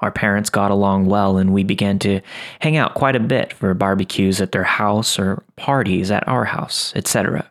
Our 0.00 0.10
parents 0.10 0.50
got 0.50 0.70
along 0.70 1.06
well, 1.06 1.38
and 1.38 1.52
we 1.52 1.64
began 1.64 1.98
to 2.00 2.20
hang 2.60 2.76
out 2.76 2.94
quite 2.94 3.16
a 3.16 3.20
bit 3.20 3.54
for 3.54 3.72
barbecues 3.72 4.40
at 4.40 4.52
their 4.52 4.64
house 4.64 5.18
or 5.18 5.42
parties 5.56 6.10
at 6.10 6.28
our 6.28 6.44
house, 6.44 6.92
etc. 6.94 7.50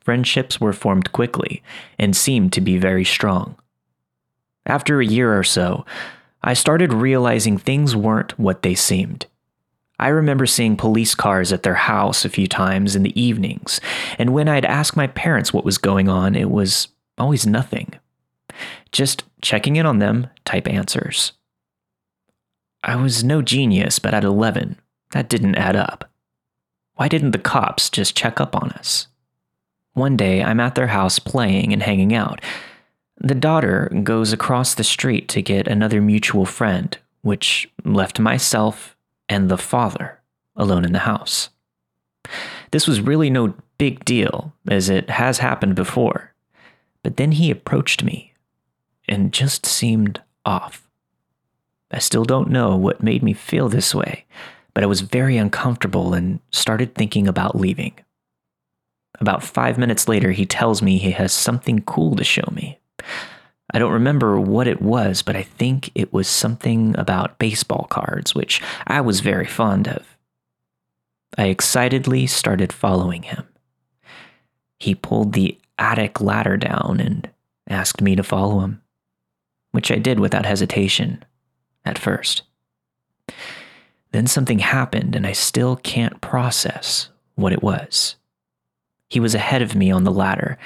Friendships 0.00 0.60
were 0.60 0.72
formed 0.74 1.12
quickly 1.12 1.62
and 1.98 2.14
seemed 2.14 2.52
to 2.52 2.60
be 2.60 2.76
very 2.76 3.04
strong. 3.04 3.56
After 4.66 5.00
a 5.00 5.06
year 5.06 5.36
or 5.36 5.44
so, 5.44 5.86
I 6.42 6.54
started 6.54 6.92
realizing 6.92 7.56
things 7.56 7.96
weren't 7.96 8.38
what 8.38 8.62
they 8.62 8.74
seemed. 8.74 9.26
I 10.02 10.08
remember 10.08 10.46
seeing 10.46 10.76
police 10.76 11.14
cars 11.14 11.52
at 11.52 11.62
their 11.62 11.76
house 11.76 12.24
a 12.24 12.28
few 12.28 12.48
times 12.48 12.96
in 12.96 13.04
the 13.04 13.20
evenings, 13.20 13.80
and 14.18 14.34
when 14.34 14.48
I'd 14.48 14.64
ask 14.64 14.96
my 14.96 15.06
parents 15.06 15.52
what 15.52 15.64
was 15.64 15.78
going 15.78 16.08
on, 16.08 16.34
it 16.34 16.50
was 16.50 16.88
always 17.18 17.46
nothing. 17.46 17.94
Just 18.90 19.22
checking 19.42 19.76
in 19.76 19.86
on 19.86 20.00
them 20.00 20.26
type 20.44 20.66
answers. 20.66 21.34
I 22.82 22.96
was 22.96 23.22
no 23.22 23.42
genius, 23.42 24.00
but 24.00 24.12
at 24.12 24.24
11, 24.24 24.76
that 25.12 25.28
didn't 25.28 25.54
add 25.54 25.76
up. 25.76 26.10
Why 26.96 27.06
didn't 27.06 27.30
the 27.30 27.38
cops 27.38 27.88
just 27.88 28.16
check 28.16 28.40
up 28.40 28.56
on 28.56 28.70
us? 28.70 29.06
One 29.92 30.16
day, 30.16 30.42
I'm 30.42 30.58
at 30.58 30.74
their 30.74 30.88
house 30.88 31.20
playing 31.20 31.72
and 31.72 31.80
hanging 31.80 32.12
out. 32.12 32.40
The 33.18 33.36
daughter 33.36 33.88
goes 34.02 34.32
across 34.32 34.74
the 34.74 34.82
street 34.82 35.28
to 35.28 35.42
get 35.42 35.68
another 35.68 36.02
mutual 36.02 36.44
friend, 36.44 36.98
which 37.20 37.70
left 37.84 38.18
myself 38.18 38.96
and 39.28 39.48
the 39.48 39.58
father 39.58 40.20
alone 40.56 40.84
in 40.84 40.92
the 40.92 41.00
house. 41.00 41.50
This 42.70 42.86
was 42.86 43.00
really 43.00 43.30
no 43.30 43.54
big 43.78 44.04
deal, 44.04 44.52
as 44.68 44.88
it 44.88 45.10
has 45.10 45.38
happened 45.38 45.74
before. 45.74 46.34
But 47.02 47.16
then 47.16 47.32
he 47.32 47.50
approached 47.50 48.02
me 48.02 48.34
and 49.08 49.32
just 49.32 49.66
seemed 49.66 50.22
off. 50.44 50.88
I 51.90 51.98
still 51.98 52.24
don't 52.24 52.50
know 52.50 52.76
what 52.76 53.02
made 53.02 53.22
me 53.22 53.32
feel 53.32 53.68
this 53.68 53.94
way, 53.94 54.24
but 54.72 54.82
I 54.82 54.86
was 54.86 55.02
very 55.02 55.36
uncomfortable 55.36 56.14
and 56.14 56.40
started 56.50 56.94
thinking 56.94 57.28
about 57.28 57.58
leaving. 57.58 57.94
About 59.20 59.42
five 59.42 59.76
minutes 59.76 60.08
later, 60.08 60.32
he 60.32 60.46
tells 60.46 60.80
me 60.80 60.96
he 60.96 61.10
has 61.10 61.32
something 61.32 61.82
cool 61.82 62.16
to 62.16 62.24
show 62.24 62.48
me. 62.52 62.78
I 63.72 63.78
don't 63.78 63.92
remember 63.92 64.38
what 64.38 64.68
it 64.68 64.82
was, 64.82 65.22
but 65.22 65.36
I 65.36 65.42
think 65.42 65.90
it 65.94 66.12
was 66.12 66.28
something 66.28 66.94
about 66.98 67.38
baseball 67.38 67.86
cards, 67.90 68.34
which 68.34 68.60
I 68.86 69.00
was 69.00 69.20
very 69.20 69.46
fond 69.46 69.88
of. 69.88 70.16
I 71.38 71.46
excitedly 71.46 72.26
started 72.26 72.72
following 72.72 73.22
him. 73.22 73.46
He 74.78 74.94
pulled 74.94 75.32
the 75.32 75.58
attic 75.78 76.20
ladder 76.20 76.56
down 76.56 77.00
and 77.00 77.30
asked 77.68 78.02
me 78.02 78.14
to 78.16 78.22
follow 78.22 78.60
him, 78.60 78.82
which 79.70 79.90
I 79.90 79.96
did 79.96 80.20
without 80.20 80.44
hesitation 80.44 81.24
at 81.84 81.98
first. 81.98 82.42
Then 84.10 84.26
something 84.26 84.58
happened, 84.58 85.16
and 85.16 85.26
I 85.26 85.32
still 85.32 85.76
can't 85.76 86.20
process 86.20 87.08
what 87.34 87.52
it 87.52 87.62
was. 87.62 88.16
He 89.08 89.20
was 89.20 89.34
ahead 89.34 89.62
of 89.62 89.74
me 89.74 89.90
on 89.90 90.04
the 90.04 90.10
ladder, 90.10 90.58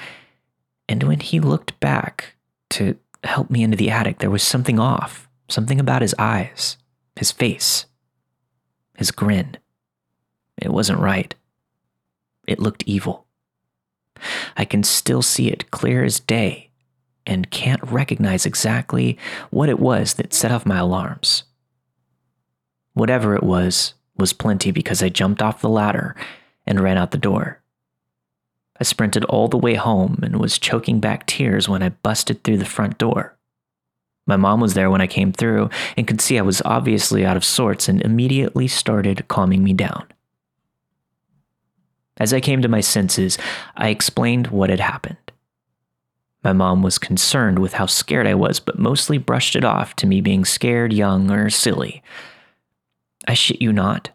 and 0.89 1.03
when 1.03 1.21
he 1.21 1.39
looked 1.39 1.79
back, 1.79 2.35
to 2.71 2.97
help 3.23 3.49
me 3.49 3.63
into 3.63 3.77
the 3.77 3.89
attic, 3.89 4.19
there 4.19 4.29
was 4.29 4.43
something 4.43 4.79
off, 4.79 5.27
something 5.49 5.79
about 5.79 6.01
his 6.01 6.15
eyes, 6.19 6.77
his 7.15 7.31
face, 7.31 7.85
his 8.95 9.11
grin. 9.11 9.57
It 10.57 10.71
wasn't 10.71 10.99
right. 10.99 11.33
It 12.47 12.59
looked 12.59 12.83
evil. 12.85 13.25
I 14.55 14.65
can 14.65 14.83
still 14.83 15.21
see 15.21 15.49
it 15.49 15.69
clear 15.71 16.03
as 16.03 16.19
day, 16.19 16.71
and 17.25 17.51
can't 17.51 17.83
recognize 17.83 18.45
exactly 18.45 19.17
what 19.49 19.69
it 19.69 19.79
was 19.79 20.15
that 20.15 20.33
set 20.33 20.51
off 20.51 20.65
my 20.65 20.77
alarms. 20.77 21.43
Whatever 22.93 23.35
it 23.35 23.43
was, 23.43 23.93
was 24.17 24.33
plenty 24.33 24.71
because 24.71 25.03
I 25.03 25.09
jumped 25.09 25.41
off 25.41 25.61
the 25.61 25.69
ladder 25.69 26.15
and 26.65 26.79
ran 26.79 26.97
out 26.97 27.11
the 27.11 27.17
door. 27.17 27.61
I 28.79 28.83
sprinted 28.83 29.25
all 29.25 29.47
the 29.47 29.57
way 29.57 29.73
home 29.73 30.19
and 30.21 30.39
was 30.39 30.59
choking 30.59 30.99
back 30.99 31.25
tears 31.25 31.67
when 31.67 31.81
I 31.81 31.89
busted 31.89 32.43
through 32.43 32.57
the 32.57 32.65
front 32.65 32.97
door. 32.97 33.35
My 34.25 34.35
mom 34.35 34.59
was 34.59 34.73
there 34.73 34.91
when 34.91 35.01
I 35.01 35.07
came 35.07 35.31
through 35.31 35.69
and 35.95 36.05
could 36.07 36.21
see 36.21 36.37
I 36.37 36.43
was 36.43 36.61
obviously 36.65 37.25
out 37.25 37.37
of 37.37 37.45
sorts 37.45 37.87
and 37.87 38.01
immediately 38.01 38.67
started 38.67 39.27
calming 39.27 39.63
me 39.63 39.73
down. 39.73 40.05
As 42.17 42.33
I 42.33 42.41
came 42.41 42.61
to 42.61 42.67
my 42.67 42.81
senses, 42.81 43.37
I 43.75 43.89
explained 43.89 44.47
what 44.47 44.69
had 44.69 44.79
happened. 44.79 45.17
My 46.43 46.53
mom 46.53 46.83
was 46.83 46.97
concerned 46.97 47.59
with 47.59 47.73
how 47.73 47.85
scared 47.85 48.27
I 48.27 48.33
was, 48.33 48.59
but 48.59 48.79
mostly 48.79 49.17
brushed 49.17 49.55
it 49.55 49.63
off 49.63 49.95
to 49.97 50.07
me 50.07 50.21
being 50.21 50.45
scared, 50.45 50.93
young, 50.93 51.31
or 51.31 51.49
silly. 51.49 52.03
I 53.27 53.33
shit 53.33 53.61
you 53.61 53.73
not, 53.73 54.09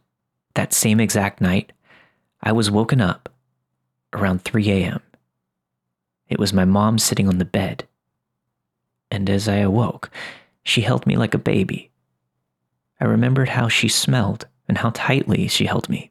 that 0.54 0.72
same 0.72 1.00
exact 1.00 1.40
night, 1.40 1.72
I 2.42 2.52
was 2.52 2.70
woken 2.70 3.00
up 3.00 3.31
around 4.12 4.42
3 4.42 4.70
a.m. 4.70 5.00
It 6.28 6.38
was 6.38 6.52
my 6.52 6.64
mom 6.64 6.98
sitting 6.98 7.28
on 7.28 7.38
the 7.38 7.44
bed. 7.44 7.86
And 9.10 9.28
as 9.28 9.48
I 9.48 9.56
awoke, 9.56 10.10
she 10.64 10.82
held 10.82 11.06
me 11.06 11.16
like 11.16 11.34
a 11.34 11.38
baby. 11.38 11.90
I 13.00 13.04
remembered 13.04 13.50
how 13.50 13.68
she 13.68 13.88
smelled 13.88 14.46
and 14.68 14.78
how 14.78 14.90
tightly 14.90 15.48
she 15.48 15.66
held 15.66 15.88
me. 15.88 16.10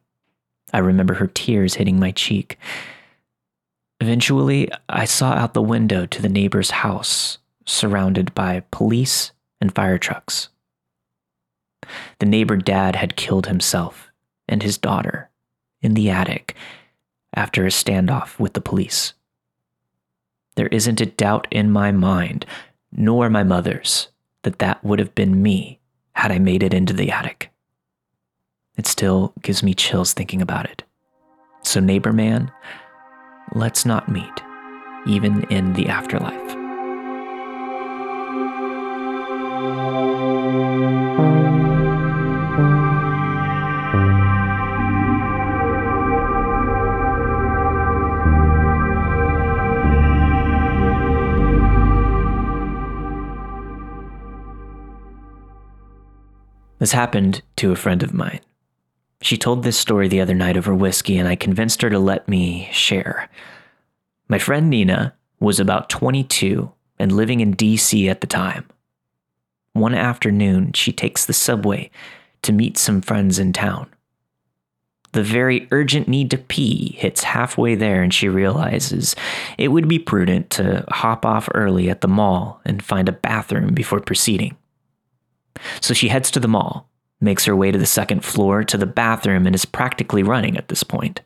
I 0.73 0.79
remember 0.79 1.15
her 1.15 1.27
tears 1.27 1.75
hitting 1.75 1.99
my 1.99 2.11
cheek. 2.11 2.57
Eventually, 3.99 4.69
I 4.89 5.05
saw 5.05 5.33
out 5.33 5.53
the 5.53 5.61
window 5.61 6.05
to 6.05 6.21
the 6.21 6.29
neighbor's 6.29 6.71
house, 6.71 7.37
surrounded 7.65 8.33
by 8.35 8.63
police 8.71 9.31
and 9.59 9.73
fire 9.73 9.97
trucks. 9.97 10.49
The 12.19 12.25
neighbor 12.25 12.57
dad 12.57 12.95
had 12.95 13.15
killed 13.15 13.47
himself 13.47 14.11
and 14.47 14.61
his 14.61 14.77
daughter 14.77 15.29
in 15.81 15.93
the 15.93 16.09
attic 16.09 16.55
after 17.33 17.65
a 17.65 17.69
standoff 17.69 18.39
with 18.39 18.53
the 18.53 18.61
police. 18.61 19.13
There 20.55 20.67
isn't 20.67 21.01
a 21.01 21.05
doubt 21.05 21.47
in 21.49 21.71
my 21.71 21.91
mind, 21.91 22.45
nor 22.91 23.29
my 23.29 23.43
mother's, 23.43 24.09
that 24.43 24.59
that 24.59 24.83
would 24.83 24.99
have 24.99 25.15
been 25.15 25.41
me 25.41 25.79
had 26.13 26.31
I 26.31 26.39
made 26.39 26.63
it 26.63 26.73
into 26.73 26.93
the 26.93 27.11
attic. 27.11 27.51
It 28.77 28.85
still 28.85 29.33
gives 29.41 29.63
me 29.63 29.73
chills 29.73 30.13
thinking 30.13 30.41
about 30.41 30.69
it. 30.69 30.83
So, 31.63 31.79
neighbor 31.79 32.11
man, 32.11 32.51
let's 33.53 33.85
not 33.85 34.09
meet, 34.09 34.41
even 35.05 35.43
in 35.45 35.73
the 35.73 35.87
afterlife. 35.87 36.60
This 56.81 56.93
happened 56.93 57.43
to 57.57 57.71
a 57.71 57.75
friend 57.75 58.01
of 58.01 58.11
mine. 58.11 58.39
She 59.21 59.37
told 59.37 59.61
this 59.61 59.77
story 59.77 60.07
the 60.07 60.19
other 60.19 60.33
night 60.33 60.57
over 60.57 60.73
whiskey, 60.73 61.19
and 61.19 61.27
I 61.27 61.35
convinced 61.35 61.83
her 61.83 61.91
to 61.91 61.99
let 61.99 62.27
me 62.27 62.69
share. 62.71 63.29
My 64.27 64.39
friend 64.39 64.67
Nina 64.67 65.13
was 65.39 65.59
about 65.59 65.91
22 65.91 66.71
and 66.97 67.11
living 67.11 67.39
in 67.39 67.55
DC 67.55 68.09
at 68.09 68.21
the 68.21 68.25
time. 68.25 68.67
One 69.73 69.93
afternoon, 69.93 70.73
she 70.73 70.91
takes 70.91 71.23
the 71.23 71.33
subway 71.33 71.91
to 72.41 72.51
meet 72.51 72.79
some 72.79 73.01
friends 73.01 73.37
in 73.37 73.53
town. 73.53 73.87
The 75.11 75.21
very 75.21 75.67
urgent 75.69 76.07
need 76.07 76.31
to 76.31 76.39
pee 76.39 76.95
hits 76.97 77.25
halfway 77.25 77.75
there, 77.75 78.01
and 78.01 78.11
she 78.11 78.27
realizes 78.27 79.15
it 79.59 79.67
would 79.67 79.87
be 79.87 79.99
prudent 79.99 80.49
to 80.51 80.83
hop 80.89 81.27
off 81.27 81.47
early 81.53 81.91
at 81.91 82.01
the 82.01 82.07
mall 82.07 82.59
and 82.65 82.81
find 82.81 83.07
a 83.07 83.11
bathroom 83.11 83.75
before 83.75 83.99
proceeding. 83.99 84.57
So 85.79 85.93
she 85.93 86.09
heads 86.09 86.31
to 86.31 86.39
the 86.39 86.47
mall, 86.47 86.89
makes 87.19 87.45
her 87.45 87.55
way 87.55 87.71
to 87.71 87.77
the 87.77 87.85
second 87.85 88.23
floor 88.23 88.63
to 88.63 88.77
the 88.77 88.85
bathroom, 88.85 89.45
and 89.45 89.55
is 89.55 89.65
practically 89.65 90.23
running 90.23 90.57
at 90.57 90.67
this 90.67 90.83
point. 90.83 91.21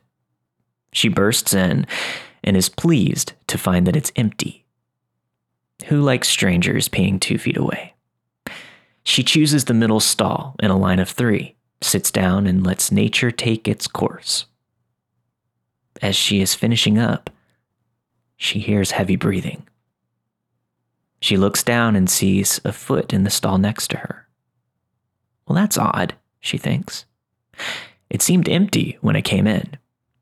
She 0.92 1.08
bursts 1.08 1.54
in 1.54 1.86
and 2.44 2.56
is 2.56 2.68
pleased 2.68 3.32
to 3.48 3.58
find 3.58 3.86
that 3.86 3.96
it's 3.96 4.12
empty. 4.16 4.64
Who 5.86 6.00
likes 6.00 6.28
strangers 6.28 6.88
peeing 6.88 7.20
two 7.20 7.38
feet 7.38 7.56
away? 7.56 7.94
She 9.04 9.22
chooses 9.22 9.66
the 9.66 9.74
middle 9.74 10.00
stall 10.00 10.56
in 10.60 10.70
a 10.70 10.78
line 10.78 10.98
of 10.98 11.08
three, 11.08 11.54
sits 11.80 12.10
down, 12.10 12.46
and 12.46 12.66
lets 12.66 12.90
nature 12.90 13.30
take 13.30 13.68
its 13.68 13.86
course. 13.86 14.46
As 16.02 16.16
she 16.16 16.40
is 16.40 16.54
finishing 16.54 16.98
up, 16.98 17.30
she 18.36 18.58
hears 18.58 18.90
heavy 18.90 19.16
breathing. 19.16 19.66
She 21.26 21.36
looks 21.36 21.64
down 21.64 21.96
and 21.96 22.08
sees 22.08 22.60
a 22.64 22.70
foot 22.70 23.12
in 23.12 23.24
the 23.24 23.30
stall 23.30 23.58
next 23.58 23.88
to 23.88 23.96
her. 23.96 24.28
Well, 25.44 25.56
that's 25.56 25.76
odd, 25.76 26.14
she 26.38 26.56
thinks. 26.56 27.04
It 28.08 28.22
seemed 28.22 28.48
empty 28.48 28.96
when 29.00 29.16
I 29.16 29.22
came 29.22 29.48
in, 29.48 29.76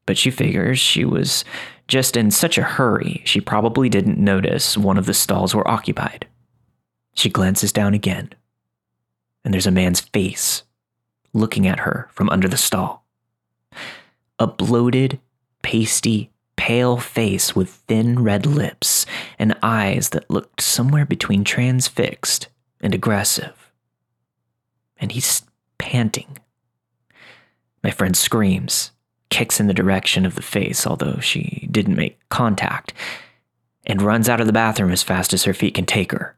but 0.06 0.16
she 0.16 0.30
figures 0.30 0.78
she 0.78 1.04
was 1.04 1.44
just 1.88 2.16
in 2.16 2.30
such 2.30 2.56
a 2.56 2.62
hurry 2.62 3.20
she 3.26 3.42
probably 3.42 3.90
didn't 3.90 4.16
notice 4.16 4.78
one 4.78 4.96
of 4.96 5.04
the 5.04 5.12
stalls 5.12 5.54
were 5.54 5.68
occupied. 5.68 6.26
She 7.12 7.28
glances 7.28 7.70
down 7.70 7.92
again, 7.92 8.30
and 9.44 9.52
there's 9.52 9.66
a 9.66 9.70
man's 9.70 10.00
face 10.00 10.62
looking 11.34 11.66
at 11.66 11.80
her 11.80 12.08
from 12.12 12.30
under 12.30 12.48
the 12.48 12.56
stall. 12.56 13.04
A 14.38 14.46
bloated, 14.46 15.20
pasty, 15.60 16.30
pale 16.56 16.96
face 16.96 17.54
with 17.54 17.68
thin 17.70 18.22
red 18.22 18.46
lips 18.46 19.06
and 19.38 19.56
eyes 19.62 20.10
that 20.10 20.30
looked 20.30 20.60
somewhere 20.60 21.04
between 21.04 21.44
transfixed 21.44 22.48
and 22.80 22.94
aggressive. 22.94 23.72
And 24.98 25.12
he's 25.12 25.42
panting. 25.78 26.38
My 27.82 27.90
friend 27.90 28.16
screams, 28.16 28.92
kicks 29.30 29.60
in 29.60 29.66
the 29.66 29.74
direction 29.74 30.24
of 30.24 30.36
the 30.36 30.42
face, 30.42 30.86
although 30.86 31.18
she 31.20 31.68
didn't 31.70 31.96
make 31.96 32.18
contact, 32.28 32.94
and 33.86 34.00
runs 34.00 34.28
out 34.28 34.40
of 34.40 34.46
the 34.46 34.52
bathroom 34.52 34.92
as 34.92 35.02
fast 35.02 35.34
as 35.34 35.44
her 35.44 35.54
feet 35.54 35.74
can 35.74 35.84
take 35.84 36.12
her. 36.12 36.36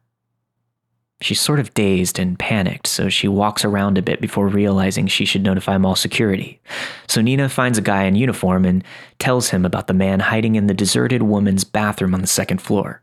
She's 1.23 1.41
sort 1.41 1.61
of 1.61 1.73
dazed 1.73 2.19
and 2.19 2.39
panicked, 2.39 2.87
so 2.87 3.09
she 3.09 3.27
walks 3.27 3.65
around 3.65 3.97
a 3.97 4.03
bit 4.03 4.21
before 4.21 4.49
realizing 4.49 5.07
she 5.07 5.25
should 5.25 5.43
notify 5.43 5.79
mall 5.79 5.97
security. 5.97 6.61
So 7.09 7.23
Nina 7.23 7.49
finds 7.49 7.79
a 7.79 7.83
guy 7.83 8.05
in 8.05 8.17
uniform 8.17 8.67
and 8.67 8.85
tells 9.19 9.49
him 9.49 9.65
about 9.65 9.87
the 9.87 9.95
man 9.95 10.21
hiding 10.21 10.57
in 10.57 10.67
the 10.67 10.75
deserted 10.75 11.23
woman's 11.23 11.65
bathroom 11.65 12.15
on 12.15 12.21
the 12.21 12.27
second 12.27 12.61
floor. 12.61 13.03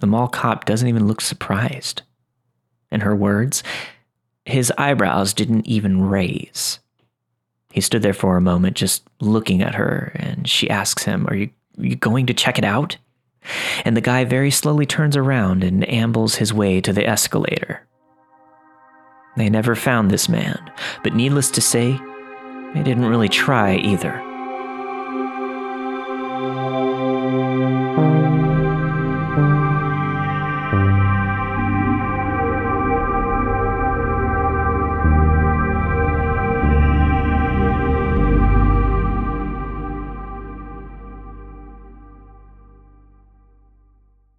The 0.00 0.08
mall 0.08 0.26
cop 0.26 0.64
doesn't 0.64 0.88
even 0.88 1.06
look 1.06 1.20
surprised. 1.20 2.02
In 2.90 3.02
her 3.02 3.14
words, 3.14 3.62
his 4.44 4.72
eyebrows 4.76 5.32
didn't 5.32 5.68
even 5.68 6.02
raise. 6.02 6.80
He 7.72 7.80
stood 7.80 8.02
there 8.02 8.12
for 8.12 8.36
a 8.36 8.40
moment, 8.40 8.76
just 8.76 9.04
looking 9.20 9.62
at 9.62 9.76
her, 9.76 10.12
and 10.16 10.48
she 10.48 10.68
asks 10.68 11.04
him, 11.04 11.28
Are 11.28 11.36
you, 11.36 11.50
are 11.78 11.86
you 11.86 11.94
going 11.94 12.26
to 12.26 12.34
check 12.34 12.58
it 12.58 12.64
out? 12.64 12.96
And 13.84 13.96
the 13.96 14.00
guy 14.00 14.24
very 14.24 14.50
slowly 14.50 14.86
turns 14.86 15.16
around 15.16 15.64
and 15.64 15.88
ambles 15.88 16.36
his 16.36 16.52
way 16.52 16.80
to 16.80 16.92
the 16.92 17.06
escalator. 17.06 17.86
They 19.36 19.48
never 19.48 19.74
found 19.74 20.10
this 20.10 20.28
man, 20.28 20.70
but 21.02 21.14
needless 21.14 21.50
to 21.52 21.60
say, 21.60 21.98
they 22.74 22.82
didn't 22.82 23.06
really 23.06 23.28
try 23.28 23.76
either. 23.76 24.20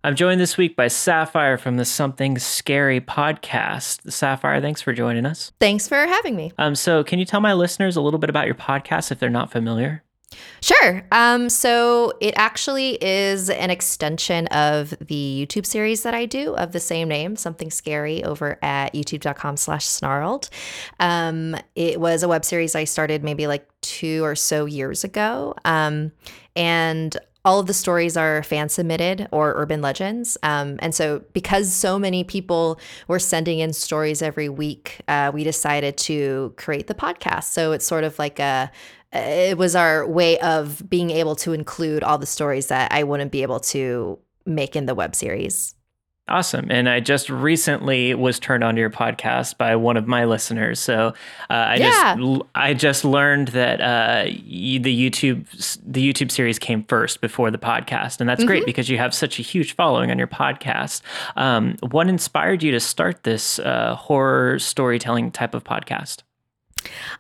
I'm 0.04 0.16
joined 0.16 0.42
this 0.42 0.58
week 0.58 0.76
by 0.76 0.88
Sapphire 0.88 1.60
from 1.60 1.78
the 1.78 1.86
Something 1.86 2.40
Scary 2.40 3.00
podcast. 3.00 4.12
Sapphire, 4.12 4.60
thanks 4.60 4.82
for 4.82 4.94
joining 4.94 5.28
us. 5.28 5.52
Thanks 5.60 5.88
for 5.88 5.96
having 5.96 6.36
me. 6.36 6.52
Um, 6.58 6.74
so, 6.74 7.04
can 7.04 7.20
you 7.20 7.26
tell 7.26 7.40
my 7.40 7.54
listeners 7.54 7.96
a 7.96 8.02
little 8.02 8.20
bit 8.20 8.30
about 8.30 8.48
your 8.48 8.56
podcast 8.56 9.12
if 9.12 9.20
they're 9.20 9.30
not 9.30 9.52
familiar? 9.52 10.04
Sure. 10.62 11.04
Um, 11.12 11.50
so 11.50 12.14
it 12.22 12.34
actually 12.38 12.98
is 13.04 13.50
an 13.50 13.70
extension 13.70 14.48
of 14.48 14.92
the 15.02 15.46
YouTube 15.46 15.66
series 15.66 16.04
that 16.04 16.14
I 16.14 16.26
do 16.26 16.56
of 16.56 16.72
the 16.72 16.80
same 16.80 17.10
name, 17.10 17.36
Something 17.36 17.70
Scary, 17.70 18.24
over 18.24 18.58
at 18.62 18.94
youtube.com 18.94 19.58
slash 19.58 19.86
snarled. 19.86 20.50
Um, 21.00 21.58
it 21.76 22.00
was 22.00 22.24
a 22.24 22.28
web 22.28 22.46
series 22.46 22.76
I 22.76 22.86
started 22.86 23.24
maybe 23.24 23.46
like 23.46 23.68
two 23.82 24.24
or 24.24 24.36
so 24.36 24.66
years 24.66 25.04
ago. 25.04 25.54
Um, 25.66 26.12
and 26.56 27.18
all 27.44 27.60
of 27.60 27.68
the 27.68 27.74
stories 27.74 28.16
are 28.16 28.44
fan 28.44 28.70
submitted 28.70 29.28
or 29.32 29.54
urban 29.56 29.82
legends. 29.82 30.38
Um, 30.44 30.78
and 30.80 30.94
so, 30.94 31.24
because 31.34 31.74
so 31.74 31.98
many 31.98 32.24
people 32.24 32.80
were 33.08 33.20
sending 33.20 33.60
in 33.60 33.74
stories 33.74 34.22
every 34.22 34.50
week, 34.50 35.02
uh, 35.08 35.32
we 35.34 35.44
decided 35.44 35.98
to 35.98 36.54
create 36.58 36.88
the 36.88 36.94
podcast. 36.94 37.46
So, 37.46 37.72
it's 37.72 37.86
sort 37.86 38.04
of 38.04 38.18
like 38.20 38.40
a 38.40 38.72
it 39.14 39.58
was 39.58 39.76
our 39.76 40.08
way 40.08 40.40
of 40.40 40.90
being 40.90 41.10
able 41.10 41.36
to 41.38 41.52
include 41.54 42.04
all 42.04 42.18
the 42.18 42.26
stories 42.26 42.68
that 42.68 42.94
I 42.94 43.04
wouldn't 43.04 43.32
be 43.32 43.42
able 43.42 43.60
to 43.60 44.20
make 44.46 44.76
in 44.76 44.86
the 44.86 44.96
web 44.96 45.16
series. 45.16 45.76
Awesome. 46.28 46.68
And 46.70 46.88
I 46.88 47.00
just 47.00 47.30
recently 47.30 48.14
was 48.14 48.40
turned 48.40 48.64
on 48.64 48.76
to 48.76 48.80
your 48.80 48.90
podcast 48.90 49.58
by 49.58 49.76
one 49.76 49.98
of 49.98 50.08
my 50.08 50.24
listeners. 50.26 50.80
So 50.80 51.08
uh, 51.50 51.54
I 51.54 51.76
yeah. 51.76 52.16
just 52.16 52.42
I 52.56 52.74
just 52.74 53.04
learned 53.04 53.50
that 53.50 53.82
uh, 53.82 54.24
the 54.26 55.10
YouTube 55.10 55.46
the 55.86 56.14
YouTube 56.14 56.32
series 56.32 56.58
came 56.58 56.84
first 56.84 57.20
before 57.20 57.52
the 57.52 57.58
podcast, 57.58 58.22
and 58.22 58.30
that's 58.30 58.42
mm-hmm. 58.42 58.48
great 58.48 58.66
because 58.66 58.88
you 58.88 58.98
have 58.98 59.14
such 59.14 59.40
a 59.40 59.42
huge 59.42 59.76
following 59.76 60.10
on 60.10 60.18
your 60.18 60.28
podcast. 60.28 61.02
Um, 61.36 61.76
what 61.90 62.08
inspired 62.08 62.64
you 62.64 62.72
to 62.72 62.80
start 62.80 63.24
this 63.24 63.60
uh, 63.60 63.96
horror 63.96 64.58
storytelling 64.60 65.32
type 65.32 65.54
of 65.54 65.64
podcast? 65.64 66.22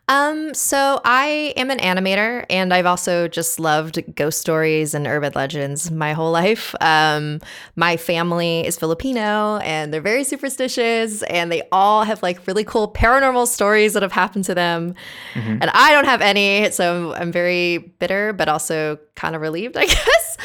Um, 0.07 0.53
so 0.53 0.99
I 1.05 1.53
am 1.55 1.71
an 1.71 1.79
animator 1.79 2.45
and 2.49 2.73
I've 2.73 2.85
also 2.85 3.27
just 3.27 3.59
loved 3.59 4.03
ghost 4.15 4.39
stories 4.39 4.93
and 4.93 5.07
urban 5.07 5.31
legends 5.35 5.89
my 5.89 6.13
whole 6.13 6.31
life. 6.41 6.75
Um, 6.81 7.39
my 7.75 7.97
family 7.97 8.65
is 8.65 8.77
Filipino 8.77 9.57
and 9.57 9.93
they're 9.93 10.01
very 10.01 10.23
superstitious 10.23 11.23
and 11.23 11.51
they 11.51 11.63
all 11.71 12.03
have 12.03 12.21
like 12.21 12.45
really 12.45 12.63
cool 12.63 12.91
paranormal 12.91 13.47
stories 13.47 13.93
that 13.93 14.03
have 14.03 14.11
happened 14.11 14.45
to 14.45 14.55
them. 14.55 14.95
Mm-hmm. 15.33 15.57
And 15.61 15.71
I 15.73 15.91
don't 15.91 16.05
have 16.05 16.21
any, 16.21 16.69
so 16.71 17.13
I'm 17.13 17.31
very 17.31 17.77
bitter, 17.77 18.33
but 18.33 18.49
also 18.49 18.99
kind 19.15 19.35
of 19.35 19.41
relieved, 19.41 19.77
I 19.77 19.85
guess. 19.85 20.37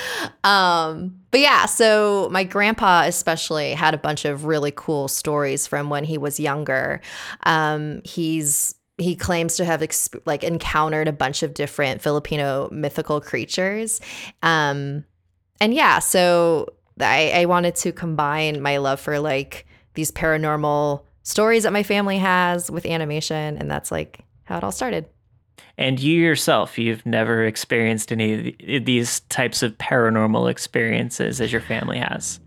Um, 0.45 1.17
but 1.33 1.41
yeah, 1.41 1.67
so 1.67 2.29
my 2.31 2.45
grandpa 2.45 3.03
especially 3.07 3.73
had 3.73 3.95
a 3.95 3.99
bunch 3.99 4.25
of 4.25 4.45
really 4.45 4.73
cool 4.75 5.09
stories 5.09 5.67
from 5.67 5.91
when 5.91 6.05
he 6.05 6.19
was 6.19 6.39
younger. 6.39 7.01
Um, 7.43 8.01
he's 8.05 8.76
he 8.99 9.15
claims 9.15 9.57
to 9.57 9.65
have 9.65 9.81
exp- 9.81 10.21
like 10.25 10.43
encountered 10.43 11.09
a 11.09 11.13
bunch 11.13 11.43
of 11.43 11.55
different 11.55 12.01
Filipino 12.01 12.69
mythical 12.71 13.21
creatures. 13.21 14.01
Um, 14.43 15.05
and 15.61 15.75
yeah, 15.75 15.99
so 15.99 16.69
I, 17.01 17.33
I 17.35 17.45
wanted 17.45 17.77
to 17.77 17.93
combine 17.93 18.63
my 18.63 18.79
love 18.79 19.01
for 19.01 19.19
like 19.19 19.67
these 19.95 20.11
paranormal 20.11 21.03
stories 21.23 21.65
that 21.65 21.73
my 21.73 21.83
family 21.83 22.19
has 22.19 22.71
with 22.71 22.87
animation, 22.87 23.59
and 23.59 23.71
that's 23.71 23.91
like 23.91 24.21
how 24.45 24.59
it 24.59 24.65
all 24.65 24.73
started. 24.73 25.07
And 25.79 26.01
you 26.01 26.21
yourself, 26.21 26.79
you've 26.79 27.05
never 27.05 27.45
experienced 27.45 28.13
any 28.13 28.57
of 28.69 28.85
these 28.87 29.21
types 29.21 29.63
of 29.63 29.77
paranormal 29.77 30.51
experiences 30.51 31.41
as 31.41 31.53
your 31.53 31.61
family 31.61 31.99
has. 31.99 32.41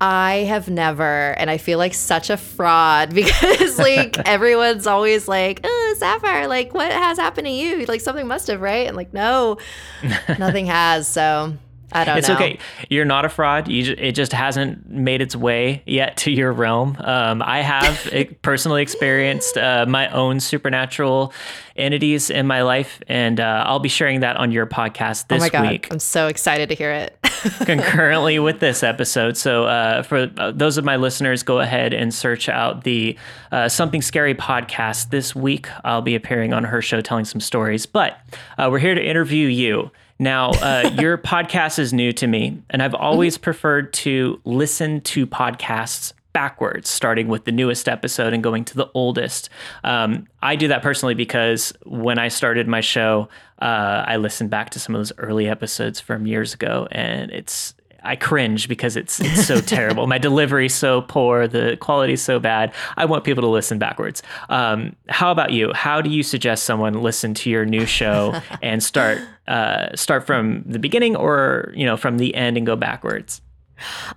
I 0.00 0.44
have 0.48 0.68
never, 0.68 1.32
and 1.38 1.48
I 1.50 1.56
feel 1.56 1.78
like 1.78 1.94
such 1.94 2.28
a 2.30 2.36
fraud 2.36 3.10
because 3.14 3.78
like 3.78 4.18
everyone's 4.26 4.86
always 4.86 5.26
like, 5.28 5.60
oh, 5.64 5.94
Sapphire, 5.98 6.48
like 6.48 6.74
what 6.74 6.92
has 6.92 7.18
happened 7.18 7.46
to 7.46 7.52
you? 7.52 7.86
Like 7.86 8.00
something 8.00 8.26
must 8.26 8.48
have, 8.48 8.60
right? 8.60 8.86
And 8.86 8.96
like, 8.96 9.14
no, 9.14 9.58
nothing 10.38 10.66
has. 10.66 11.08
So 11.08 11.54
I 11.92 12.04
don't 12.04 12.18
it's 12.18 12.28
know. 12.28 12.34
okay. 12.34 12.58
You're 12.88 13.04
not 13.04 13.24
a 13.24 13.28
fraud. 13.28 13.68
You 13.68 13.82
just, 13.82 13.98
it 13.98 14.12
just 14.12 14.32
hasn't 14.32 14.88
made 14.88 15.20
its 15.20 15.36
way 15.36 15.82
yet 15.86 16.16
to 16.18 16.30
your 16.30 16.52
realm. 16.52 16.96
Um, 17.00 17.42
I 17.42 17.60
have 17.60 18.12
personally 18.42 18.82
experienced 18.82 19.56
uh, 19.56 19.86
my 19.88 20.08
own 20.08 20.40
supernatural 20.40 21.32
entities 21.76 22.30
in 22.30 22.46
my 22.46 22.62
life, 22.62 23.00
and 23.08 23.38
uh, 23.38 23.64
I'll 23.66 23.78
be 23.78 23.88
sharing 23.88 24.20
that 24.20 24.36
on 24.36 24.50
your 24.50 24.66
podcast 24.66 25.28
this 25.28 25.42
oh 25.42 25.44
my 25.44 25.48
God. 25.48 25.70
week. 25.70 25.88
I'm 25.90 25.98
so 25.98 26.26
excited 26.26 26.68
to 26.70 26.74
hear 26.74 26.90
it. 26.90 27.16
concurrently 27.64 28.38
with 28.38 28.60
this 28.60 28.82
episode. 28.82 29.36
So, 29.36 29.64
uh, 29.66 30.02
for 30.02 30.30
uh, 30.36 30.52
those 30.52 30.78
of 30.78 30.84
my 30.84 30.96
listeners, 30.96 31.42
go 31.42 31.60
ahead 31.60 31.92
and 31.92 32.12
search 32.12 32.48
out 32.48 32.84
the 32.84 33.16
uh, 33.52 33.68
Something 33.68 34.02
Scary 34.02 34.34
podcast. 34.34 35.10
This 35.10 35.34
week, 35.34 35.68
I'll 35.84 36.02
be 36.02 36.14
appearing 36.14 36.52
on 36.52 36.64
her 36.64 36.82
show 36.82 37.00
telling 37.00 37.24
some 37.24 37.40
stories, 37.40 37.86
but 37.86 38.18
uh, 38.58 38.68
we're 38.70 38.78
here 38.78 38.94
to 38.94 39.04
interview 39.04 39.48
you. 39.48 39.90
Now, 40.18 40.50
uh, 40.50 40.90
your 40.98 41.18
podcast 41.18 41.78
is 41.78 41.92
new 41.92 42.12
to 42.12 42.26
me, 42.26 42.62
and 42.70 42.82
I've 42.82 42.94
always 42.94 43.34
mm-hmm. 43.34 43.44
preferred 43.44 43.92
to 43.94 44.40
listen 44.44 45.00
to 45.02 45.26
podcasts 45.26 46.12
backwards, 46.32 46.90
starting 46.90 47.28
with 47.28 47.44
the 47.44 47.52
newest 47.52 47.88
episode 47.88 48.34
and 48.34 48.42
going 48.42 48.62
to 48.62 48.76
the 48.76 48.90
oldest. 48.92 49.48
Um, 49.84 50.26
I 50.42 50.56
do 50.56 50.68
that 50.68 50.82
personally 50.82 51.14
because 51.14 51.72
when 51.86 52.18
I 52.18 52.28
started 52.28 52.68
my 52.68 52.82
show, 52.82 53.30
uh, 53.62 54.04
I 54.06 54.16
listened 54.16 54.50
back 54.50 54.68
to 54.70 54.78
some 54.78 54.94
of 54.94 54.98
those 54.98 55.12
early 55.16 55.48
episodes 55.48 55.98
from 55.98 56.26
years 56.26 56.52
ago, 56.52 56.88
and 56.92 57.30
it's 57.30 57.74
I 58.06 58.16
cringe 58.16 58.68
because 58.68 58.96
it's 58.96 59.20
it's 59.20 59.46
so 59.46 59.60
terrible. 59.76 60.06
My 60.06 60.18
delivery's 60.18 60.74
so 60.74 61.02
poor, 61.02 61.48
the 61.48 61.76
quality's 61.80 62.22
so 62.22 62.38
bad. 62.38 62.72
I 62.96 63.04
want 63.04 63.24
people 63.24 63.42
to 63.42 63.48
listen 63.48 63.78
backwards. 63.78 64.22
Um, 64.48 64.96
how 65.08 65.30
about 65.30 65.52
you? 65.52 65.72
How 65.74 66.00
do 66.00 66.10
you 66.10 66.22
suggest 66.22 66.64
someone 66.64 66.94
listen 67.02 67.34
to 67.34 67.50
your 67.50 67.64
new 67.64 67.86
show 67.86 68.40
and 68.62 68.82
start 68.82 69.18
uh, 69.48 69.94
start 69.94 70.26
from 70.26 70.62
the 70.66 70.78
beginning, 70.78 71.16
or 71.16 71.72
you 71.74 71.86
know, 71.86 71.96
from 71.96 72.18
the 72.18 72.34
end 72.34 72.56
and 72.56 72.66
go 72.66 72.76
backwards? 72.76 73.42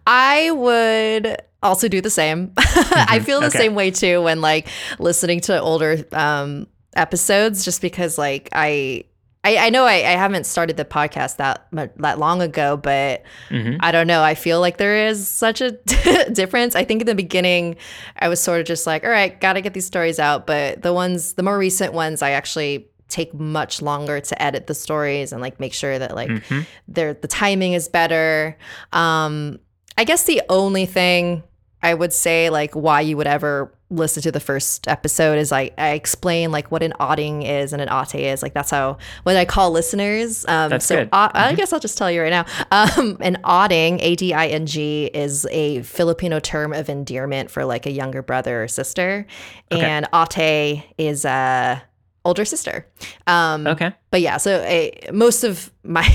I 0.08 0.52
would 0.52 1.38
also 1.62 1.88
do 1.88 2.02
the 2.02 2.10
same. 2.10 2.54
Mm-hmm. 2.80 3.12
I 3.12 3.20
feel 3.20 3.40
the 3.40 3.48
okay. 3.48 3.58
same 3.58 3.76
way 3.76 3.92
too 3.92 4.22
when 4.22 4.42
like 4.42 4.68
listening 4.98 5.42
to 5.42 5.60
older 5.60 6.06
um, 6.12 6.68
episodes, 6.96 7.66
just 7.66 7.82
because 7.82 8.18
like 8.18 8.50
I. 8.52 9.04
I, 9.44 9.58
I 9.58 9.70
know 9.70 9.86
I, 9.86 9.96
I 9.96 10.18
haven't 10.18 10.46
started 10.46 10.76
the 10.76 10.84
podcast 10.84 11.38
that 11.38 11.68
that 11.98 12.20
long 12.20 12.42
ago, 12.42 12.76
but 12.76 13.24
mm-hmm. 13.50 13.78
I 13.80 13.92
don't 13.92 14.08
know. 14.08 14.22
I 14.22 14.36
feel 14.36 14.60
like 14.60 14.78
there 14.78 15.08
is 15.08 15.28
such 15.28 15.62
a 15.62 15.72
difference. 16.34 16.76
I 16.76 16.84
think 16.84 17.02
in 17.02 17.08
the 17.08 17.16
beginning, 17.16 17.78
I 18.18 18.28
was 18.28 18.42
sort 18.42 18.60
of 18.60 18.68
just 18.68 18.86
like, 18.86 19.06
all 19.06 19.10
right, 19.10 19.40
got 19.40 19.54
to 19.54 19.62
get 19.62 19.74
these 19.74 19.86
stories 19.86 20.20
out. 20.20 20.46
But 20.46 20.82
the 20.82 20.94
ones, 20.94 21.34
the 21.34 21.44
more 21.44 21.58
recent 21.58 21.94
ones, 21.94 22.22
I 22.22 22.32
actually 22.32 22.90
take 23.08 23.34
much 23.34 23.82
longer 23.82 24.20
to 24.20 24.42
edit 24.42 24.68
the 24.68 24.76
stories 24.76 25.32
and 25.32 25.42
like 25.42 25.60
make 25.60 25.74
sure 25.74 25.98
that 25.98 26.16
like 26.16 26.30
mm-hmm. 26.30 26.62
the 26.88 27.16
timing 27.28 27.74
is 27.74 27.88
better. 27.88 28.58
Um, 28.92 29.60
I 29.98 30.04
guess 30.04 30.24
the 30.24 30.42
only 30.50 30.86
thing 30.86 31.44
I 31.82 31.94
would 31.94 32.14
say 32.14 32.50
like 32.50 32.74
why 32.76 33.02
you 33.02 33.18
would 33.18 33.28
ever 33.28 33.72
listen 33.92 34.22
to 34.22 34.32
the 34.32 34.40
first 34.40 34.88
episode 34.88 35.40
is 35.40 35.52
like 35.52 35.74
I 35.78 35.92
explain 35.92 36.52
like 36.52 36.72
what 36.72 36.84
an 36.84 36.94
ading 37.00 37.42
is 37.42 37.74
and 37.74 37.82
an 37.82 37.90
ate 37.90 38.16
is. 38.16 38.44
Like 38.44 38.54
that's 38.54 38.72
how 38.72 38.98
when 39.24 39.36
I 39.36 39.46
call 39.46 39.72
listeners. 39.72 40.46
Um, 40.48 40.70
that's 40.70 40.86
so 40.86 40.98
good. 40.98 41.10
Uh, 41.12 41.30
I 41.34 41.48
mm-hmm. 41.48 41.56
guess 41.56 41.74
I'll 41.74 41.80
just 41.80 41.98
tell 41.98 42.12
you 42.12 42.22
right 42.22 42.30
now. 42.30 42.46
Um, 42.72 43.18
an 43.22 43.38
ading, 43.44 44.00
A 44.02 44.16
D 44.16 44.34
I 44.34 44.48
N 44.48 44.66
G, 44.66 45.06
is 45.14 45.48
a 45.52 45.82
Filipino 45.84 46.40
term 46.40 46.74
of 46.74 46.90
endearment 46.90 47.50
for 47.50 47.66
like 47.66 47.86
a 47.86 47.92
younger 47.92 48.22
brother 48.22 48.64
or 48.64 48.68
sister, 48.68 49.26
okay. 49.72 49.82
and 49.82 50.08
ate 50.14 50.84
is 50.98 51.26
a 51.26 51.82
older 52.26 52.46
sister. 52.46 52.86
Um, 53.28 53.66
okay. 53.66 53.94
But 54.12 54.22
yeah, 54.22 54.38
so 54.38 54.62
a, 54.62 55.10
most 55.12 55.44
of 55.44 55.72
my 55.84 56.08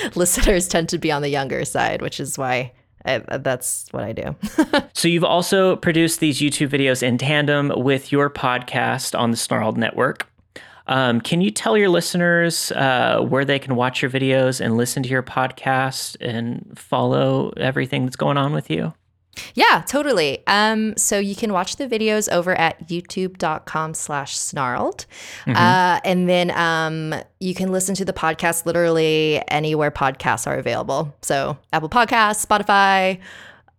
listeners 0.14 0.68
tend 0.68 0.88
to 0.88 0.98
be 0.98 1.12
on 1.12 1.22
the 1.22 1.28
younger 1.28 1.64
side, 1.64 2.02
which 2.02 2.18
is 2.18 2.38
why 2.38 2.72
I, 3.04 3.18
that's 3.38 3.88
what 3.90 4.04
I 4.04 4.12
do. 4.12 4.36
so 4.92 5.08
you've 5.08 5.24
also 5.24 5.76
produced 5.76 6.20
these 6.20 6.40
YouTube 6.40 6.68
videos 6.68 7.02
in 7.02 7.18
tandem 7.18 7.72
with 7.76 8.12
your 8.12 8.30
podcast 8.30 9.18
on 9.18 9.30
the 9.30 9.36
Snarled 9.36 9.76
Network. 9.76 10.28
Um, 10.86 11.20
can 11.20 11.40
you 11.40 11.50
tell 11.50 11.76
your 11.76 11.88
listeners 11.88 12.72
uh, 12.72 13.20
where 13.20 13.44
they 13.44 13.58
can 13.58 13.76
watch 13.76 14.02
your 14.02 14.10
videos 14.10 14.60
and 14.60 14.76
listen 14.76 15.02
to 15.04 15.08
your 15.08 15.22
podcast 15.22 16.16
and 16.20 16.72
follow 16.76 17.52
everything 17.56 18.04
that's 18.04 18.16
going 18.16 18.36
on 18.36 18.52
with 18.52 18.68
you? 18.68 18.92
Yeah, 19.54 19.82
totally. 19.86 20.42
Um, 20.46 20.96
so 20.96 21.18
you 21.18 21.34
can 21.34 21.52
watch 21.52 21.76
the 21.76 21.88
videos 21.88 22.30
over 22.30 22.54
at 22.54 22.88
youtube.com 22.88 23.94
slash 23.94 24.36
snarled. 24.36 25.06
Mm-hmm. 25.46 25.56
Uh, 25.56 26.00
and 26.04 26.28
then 26.28 26.50
um, 26.50 27.14
you 27.40 27.54
can 27.54 27.72
listen 27.72 27.94
to 27.96 28.04
the 28.04 28.12
podcast 28.12 28.66
literally 28.66 29.42
anywhere 29.48 29.90
podcasts 29.90 30.46
are 30.46 30.56
available. 30.56 31.14
So 31.22 31.56
Apple 31.72 31.88
Podcasts, 31.88 32.46
Spotify. 32.46 33.20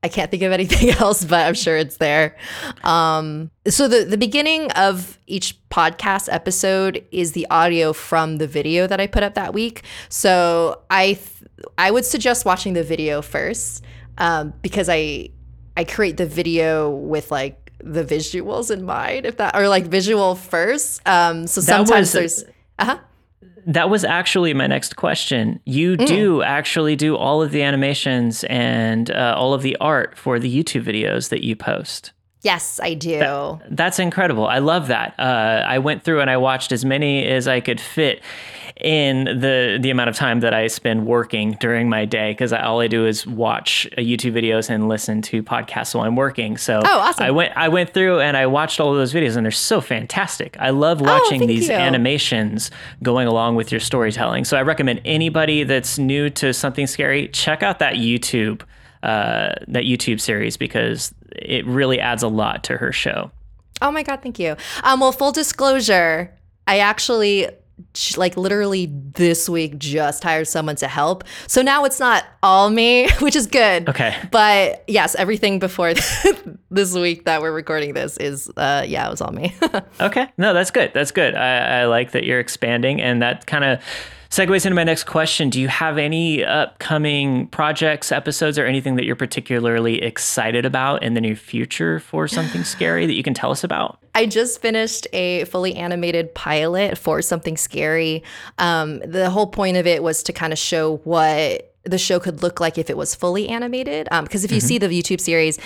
I 0.06 0.10
can't 0.10 0.30
think 0.30 0.44
of 0.44 0.52
anything 0.52 0.90
else, 1.00 1.24
but 1.24 1.48
I'm 1.48 1.54
sure 1.54 1.78
it's 1.78 1.98
there. 1.98 2.36
Um, 2.84 3.50
so 3.68 3.88
the, 3.88 4.04
the 4.04 4.18
beginning 4.18 4.70
of 4.72 5.18
each 5.28 5.58
podcast 5.70 6.28
episode 6.32 7.06
is 7.12 7.32
the 7.32 7.48
audio 7.50 7.94
from 7.94 8.38
the 8.38 8.48
video 8.48 8.86
that 8.86 9.00
I 9.00 9.08
put 9.08 9.24
up 9.24 9.36
that 9.36 9.54
week. 9.54 9.84
So 10.10 10.82
I 10.90 11.14
th- 11.14 11.30
I 11.78 11.92
would 11.92 12.04
suggest 12.04 12.44
watching 12.44 12.74
the 12.74 12.84
video 12.84 13.22
first 13.22 13.86
um, 14.18 14.54
because 14.62 14.90
I 14.90 15.30
I 15.76 15.84
create 15.84 16.18
the 16.18 16.26
video 16.26 16.90
with 16.90 17.32
like 17.32 17.72
the 17.80 18.04
visuals 18.04 18.72
in 18.72 18.86
mind, 18.86 19.26
if 19.26 19.38
that 19.38 19.56
or 19.56 19.68
like 19.68 19.86
visual 19.86 20.36
first. 20.36 21.02
Um, 21.08 21.48
so 21.48 21.62
sometimes 21.62 21.90
was, 21.90 22.12
there's 22.14 22.44
uh 22.80 22.86
huh. 22.86 23.00
That 23.66 23.90
was 23.90 24.04
actually 24.04 24.54
my 24.54 24.68
next 24.68 24.98
question. 24.98 25.60
You 25.66 25.96
mm. 25.96 26.06
do 26.06 26.44
actually 26.44 26.96
do 26.96 27.16
all 27.16 27.42
of 27.42 27.52
the 27.52 27.64
animations 27.64 28.44
and 28.46 29.10
uh, 29.10 29.36
all 29.38 29.54
of 29.54 29.62
the 29.62 29.78
art 29.80 30.18
for 30.18 30.38
the 30.38 30.54
YouTube 30.54 30.84
videos 30.84 31.30
that 31.30 31.44
you 31.44 31.56
post. 31.56 32.12
Yes, 32.42 32.82
I 32.84 32.94
do. 32.94 33.20
That, 33.20 33.62
that's 33.72 34.00
incredible. 34.00 34.46
I 34.46 34.60
love 34.60 34.88
that. 34.88 35.16
Uh, 35.18 35.64
I 35.66 35.80
went 35.80 36.04
through 36.04 36.20
and 36.20 36.30
I 36.30 36.36
watched 36.36 36.74
as 36.74 36.84
many 36.84 37.26
as 37.26 37.48
I 37.48 37.62
could 37.62 37.80
fit 37.80 38.22
in 38.84 39.24
the 39.40 39.80
the 39.82 39.90
amount 39.90 40.10
of 40.10 40.16
time 40.16 40.42
that 40.42 40.54
I 40.54 40.68
spend 40.68 41.06
working 41.06 41.54
during 41.62 41.88
my 41.88 42.04
day 42.04 42.32
because 42.32 42.52
all 42.52 42.82
I 42.82 42.88
do 42.88 43.06
is 43.06 43.26
watch 43.26 43.88
uh, 43.98 44.02
YouTube 44.02 44.34
videos 44.34 44.70
and 44.70 44.90
listen 44.90 45.22
to 45.24 45.42
podcasts 45.42 45.96
while 45.96 46.04
I'm 46.04 46.18
working. 46.18 46.58
So 46.58 46.82
oh, 46.84 47.00
awesome. 47.00 47.24
I 47.24 47.32
went 47.32 47.56
I 47.56 47.70
went 47.70 47.94
through 47.94 48.20
and 48.20 48.36
I 48.36 48.46
watched 48.46 48.82
all 48.82 48.92
of 48.92 48.98
those 48.98 49.14
videos 49.14 49.38
and 49.38 49.46
they're 49.46 49.52
so 49.52 49.80
fantastic. 49.80 50.58
I 50.60 50.72
love 50.72 51.02
oh, 51.02 51.06
watching 51.06 51.44
oh, 51.44 51.48
these 51.48 51.70
you. 51.70 51.74
animations 51.74 52.72
going 53.02 53.26
along 53.26 53.56
with 53.56 53.72
your 53.72 53.80
storytelling. 53.80 54.44
So 54.44 54.58
I 54.58 54.64
recommend 54.64 55.00
anybody 55.06 55.64
that's 55.64 55.98
new 55.98 56.30
to 56.32 56.54
something 56.54 56.86
scary 56.86 57.30
check 57.30 57.64
out 57.64 57.80
that 57.80 57.96
YouTube 57.96 58.64
uh, 59.02 59.54
that 59.70 59.84
YouTube 59.84 60.20
series 60.20 60.58
because 60.58 61.14
it 61.32 61.66
really 61.66 62.02
adds 62.02 62.22
a 62.22 62.28
lot 62.28 62.66
to 62.66 62.78
her 62.78 62.92
show. 62.92 63.32
Oh 63.82 63.92
my 63.92 64.04
god, 64.04 64.22
thank 64.22 64.40
you. 64.40 64.58
Um, 64.84 65.00
well, 65.00 65.14
full 65.14 65.32
disclosure, 65.32 66.34
I 66.68 66.80
actually 66.80 67.48
like 68.18 68.38
literally 68.38 68.88
this 69.14 69.50
week 69.50 69.78
just 69.78 70.24
hired 70.24 70.48
someone 70.48 70.76
to 70.78 70.88
help. 70.88 71.24
So 71.48 71.62
now 71.62 71.86
it's 71.86 72.00
not 72.00 72.26
all 72.42 72.70
me, 72.70 73.10
which 73.20 73.36
is 73.36 73.48
good. 73.48 73.90
Okay. 73.90 74.16
But 74.32 74.84
yes, 74.88 75.16
everything 75.16 75.60
before 75.60 75.94
this 76.72 76.94
week 76.94 77.26
that 77.26 77.42
we're 77.42 77.52
recording 77.52 77.94
this 77.94 78.18
is 78.18 78.50
uh 78.58 78.84
yeah, 78.88 79.08
it 79.08 79.12
was 79.12 79.22
all 79.22 79.32
me. 79.32 79.56
okay. 80.02 80.28
No, 80.38 80.54
that's 80.54 80.72
good. 80.72 80.92
That's 80.94 81.12
good. 81.12 81.36
I, 81.36 81.82
I 81.82 81.86
like 81.86 82.12
that 82.12 82.24
you're 82.24 82.40
expanding 82.40 83.02
and 83.02 83.22
that 83.22 83.46
kind 83.46 83.64
of 83.64 83.82
segues 84.34 84.66
into 84.66 84.74
my 84.74 84.84
next 84.84 85.04
question. 85.04 85.52
Do 85.52 85.62
you 85.62 85.68
have 85.68 86.00
any 86.00 86.44
upcoming 86.44 87.46
projects, 87.50 88.12
episodes, 88.12 88.58
or 88.58 88.66
anything 88.66 88.96
that 88.96 89.06
you're 89.06 89.16
particularly 89.16 90.02
excited 90.02 90.66
about 90.66 91.04
in 91.04 91.14
the 91.14 91.22
near 91.22 91.36
future 91.36 92.00
for 92.00 92.28
something 92.28 92.64
scary 92.64 93.06
that 93.06 93.14
you 93.14 93.22
can 93.22 93.36
tell 93.36 93.52
us 93.52 93.64
about? 93.64 94.00
I 94.16 94.26
just 94.26 94.60
finished 94.60 95.06
a 95.14 95.44
fully 95.46 95.76
animated 95.76 96.34
pilot 96.34 96.98
for 96.98 97.22
something 97.22 97.58
scary. 97.58 98.24
Um, 98.58 99.02
the 99.06 99.30
whole 99.30 99.46
point 99.46 99.78
of 99.78 99.86
it 99.86 100.02
was 100.02 100.24
to 100.24 100.34
kind 100.34 100.52
of 100.52 100.58
show 100.58 100.98
what 101.04 101.73
the 101.86 101.98
show 101.98 102.20
could 102.20 102.42
look 102.42 102.60
like 102.60 102.78
if 102.78 102.90
it 102.90 102.96
was 102.96 103.14
fully 103.14 103.50
animated. 103.50 104.08
Because 104.10 104.44
um, 104.44 104.46
if 104.46 104.52
you 104.52 104.60
mm-hmm. 104.60 104.68
see 104.68 104.78
the 104.78 104.88
YouTube 104.88 105.20
series, 105.20 105.60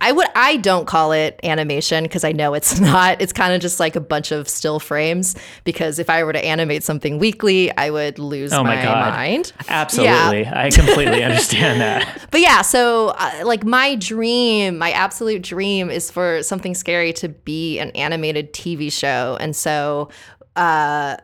I 0.00 0.12
would 0.12 0.26
I 0.34 0.56
don't 0.58 0.86
call 0.86 1.12
it 1.12 1.40
animation 1.42 2.04
because 2.04 2.24
I 2.24 2.32
know 2.32 2.54
it's 2.54 2.78
not. 2.80 3.22
It's 3.22 3.32
kind 3.32 3.54
of 3.54 3.60
just 3.60 3.80
like 3.80 3.96
a 3.96 4.00
bunch 4.00 4.32
of 4.32 4.48
still 4.48 4.78
frames. 4.78 5.34
Because 5.64 5.98
if 5.98 6.10
I 6.10 6.24
were 6.24 6.32
to 6.32 6.44
animate 6.44 6.82
something 6.82 7.18
weekly, 7.18 7.74
I 7.76 7.90
would 7.90 8.18
lose 8.18 8.52
oh 8.52 8.62
my, 8.62 8.84
my 8.84 9.10
mind. 9.10 9.52
Absolutely, 9.68 10.42
yeah. 10.42 10.62
I 10.62 10.70
completely 10.70 11.22
understand 11.24 11.80
that. 11.80 12.28
But 12.30 12.40
yeah, 12.40 12.62
so 12.62 13.08
uh, 13.18 13.42
like 13.44 13.64
my 13.64 13.94
dream, 13.94 14.76
my 14.76 14.90
absolute 14.90 15.42
dream 15.42 15.90
is 15.90 16.10
for 16.10 16.42
something 16.42 16.74
scary 16.74 17.12
to 17.14 17.28
be 17.30 17.78
an 17.78 17.90
animated 17.92 18.52
TV 18.52 18.92
show, 18.92 19.38
and 19.40 19.56
so. 19.56 20.10
Uh, 20.54 21.16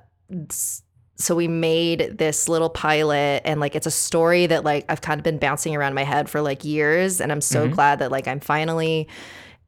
so 1.18 1.34
we 1.34 1.48
made 1.48 2.16
this 2.18 2.48
little 2.48 2.70
pilot 2.70 3.42
and 3.44 3.60
like 3.60 3.74
it's 3.74 3.86
a 3.86 3.90
story 3.90 4.46
that 4.46 4.64
like 4.64 4.84
I've 4.88 5.00
kind 5.00 5.18
of 5.18 5.24
been 5.24 5.38
bouncing 5.38 5.74
around 5.74 5.94
my 5.94 6.04
head 6.04 6.30
for 6.30 6.40
like 6.40 6.64
years 6.64 7.20
and 7.20 7.32
I'm 7.32 7.40
so 7.40 7.64
mm-hmm. 7.64 7.74
glad 7.74 7.98
that 7.98 8.12
like 8.12 8.28
I'm 8.28 8.40
finally 8.40 9.08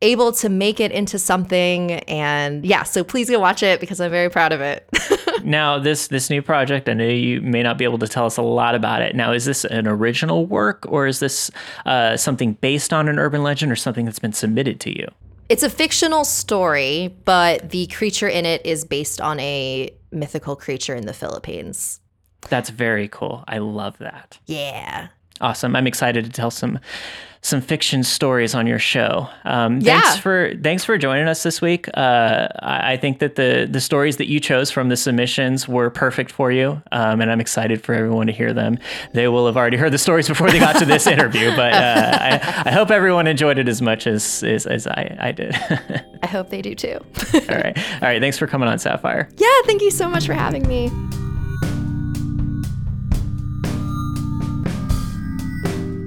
able 0.00 0.32
to 0.32 0.48
make 0.48 0.80
it 0.80 0.92
into 0.92 1.18
something 1.18 1.92
and 1.92 2.64
yeah 2.64 2.84
so 2.84 3.04
please 3.04 3.28
go 3.28 3.38
watch 3.38 3.62
it 3.62 3.80
because 3.80 4.00
I'm 4.00 4.10
very 4.10 4.30
proud 4.30 4.52
of 4.52 4.60
it. 4.60 4.88
now 5.44 5.78
this 5.78 6.06
this 6.08 6.30
new 6.30 6.40
project 6.40 6.88
I 6.88 6.94
know 6.94 7.08
you 7.08 7.40
may 7.42 7.64
not 7.64 7.78
be 7.78 7.84
able 7.84 7.98
to 7.98 8.08
tell 8.08 8.26
us 8.26 8.36
a 8.36 8.42
lot 8.42 8.76
about 8.76 9.02
it. 9.02 9.16
Now 9.16 9.32
is 9.32 9.44
this 9.44 9.64
an 9.64 9.88
original 9.88 10.46
work 10.46 10.86
or 10.88 11.08
is 11.08 11.18
this 11.18 11.50
uh, 11.84 12.16
something 12.16 12.54
based 12.54 12.92
on 12.92 13.08
an 13.08 13.18
urban 13.18 13.42
legend 13.42 13.72
or 13.72 13.76
something 13.76 14.04
that's 14.04 14.20
been 14.20 14.32
submitted 14.32 14.78
to 14.80 14.96
you? 14.96 15.08
It's 15.48 15.64
a 15.64 15.70
fictional 15.70 16.24
story, 16.24 17.12
but 17.24 17.70
the 17.70 17.88
creature 17.88 18.28
in 18.28 18.46
it 18.46 18.64
is 18.64 18.84
based 18.84 19.20
on 19.20 19.40
a 19.40 19.90
mythical 20.10 20.56
creature 20.56 20.94
in 20.94 21.06
the 21.06 21.14
Philippines. 21.14 22.00
That's 22.48 22.70
very 22.70 23.08
cool. 23.08 23.44
I 23.46 23.58
love 23.58 23.98
that. 23.98 24.38
Yeah. 24.46 25.08
Awesome. 25.40 25.74
I'm 25.74 25.86
excited 25.86 26.24
to 26.24 26.30
tell 26.30 26.50
some 26.50 26.78
some 27.42 27.62
fiction 27.62 28.04
stories 28.04 28.54
on 28.54 28.66
your 28.66 28.78
show. 28.78 29.26
Um, 29.44 29.80
yeah. 29.80 30.00
Thanks 30.00 30.18
for 30.18 30.54
thanks 30.62 30.84
for 30.84 30.98
joining 30.98 31.26
us 31.26 31.42
this 31.42 31.62
week. 31.62 31.88
Uh, 31.94 32.48
I 32.60 32.98
think 32.98 33.18
that 33.20 33.36
the 33.36 33.66
the 33.70 33.80
stories 33.80 34.18
that 34.18 34.28
you 34.28 34.40
chose 34.40 34.70
from 34.70 34.90
the 34.90 34.96
submissions 34.96 35.66
were 35.66 35.88
perfect 35.88 36.30
for 36.30 36.52
you, 36.52 36.82
um, 36.92 37.20
and 37.20 37.30
I'm 37.30 37.40
excited 37.40 37.82
for 37.82 37.94
everyone 37.94 38.26
to 38.26 38.32
hear 38.32 38.52
them. 38.52 38.78
They 39.14 39.26
will 39.28 39.46
have 39.46 39.56
already 39.56 39.78
heard 39.78 39.92
the 39.92 39.98
stories 39.98 40.28
before 40.28 40.50
they 40.50 40.58
got 40.58 40.78
to 40.80 40.84
this 40.84 41.06
interview, 41.06 41.54
but 41.56 41.72
uh, 41.72 42.18
I, 42.20 42.62
I, 42.66 42.72
hope 42.72 42.90
everyone 42.90 43.26
enjoyed 43.26 43.58
it 43.58 43.68
as 43.68 43.80
much 43.80 44.06
as 44.06 44.42
as, 44.42 44.66
as 44.66 44.86
I, 44.86 45.16
I 45.18 45.32
did. 45.32 45.54
I 46.22 46.26
hope 46.26 46.50
they 46.50 46.60
do 46.60 46.74
too. 46.74 46.98
all 47.34 47.40
right, 47.48 47.78
all 47.78 48.00
right. 48.02 48.20
Thanks 48.20 48.36
for 48.36 48.46
coming 48.46 48.68
on 48.68 48.78
Sapphire. 48.78 49.30
Yeah, 49.38 49.48
thank 49.64 49.80
you 49.80 49.90
so 49.90 50.08
much 50.10 50.26
for 50.26 50.34
having 50.34 50.68
me. 50.68 50.90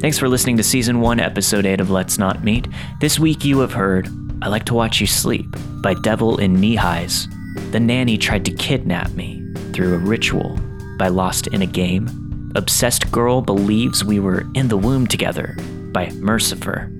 Thanks 0.03 0.19
for 0.19 0.27
listening 0.27 0.57
to 0.57 0.63
Season 0.63 0.99
1, 0.99 1.21
Episode 1.21 1.65
8 1.65 1.79
of 1.79 1.89
Let's 1.89 2.17
Not 2.17 2.43
Meet. 2.43 2.67
This 2.99 3.17
week 3.17 3.45
you 3.45 3.59
have 3.59 3.71
heard 3.71 4.09
I 4.41 4.49
Like 4.49 4.65
to 4.65 4.73
Watch 4.73 4.99
You 4.99 5.07
Sleep 5.07 5.45
by 5.81 5.93
Devil 5.93 6.39
in 6.39 6.59
Knee 6.59 6.75
Highs. 6.75 7.29
The 7.71 7.79
Nanny 7.79 8.17
Tried 8.17 8.43
to 8.43 8.51
Kidnap 8.51 9.11
Me 9.11 9.41
through 9.71 9.95
a 9.95 9.99
Ritual 9.99 10.59
by 10.97 11.07
Lost 11.07 11.47
in 11.47 11.61
a 11.61 11.65
Game. 11.65 12.51
Obsessed 12.53 13.09
Girl 13.13 13.41
Believes 13.41 14.03
We 14.03 14.19
Were 14.19 14.45
in 14.55 14.67
the 14.67 14.75
Womb 14.75 15.07
Together 15.07 15.55
by 15.93 16.07
Mercepher. 16.07 16.91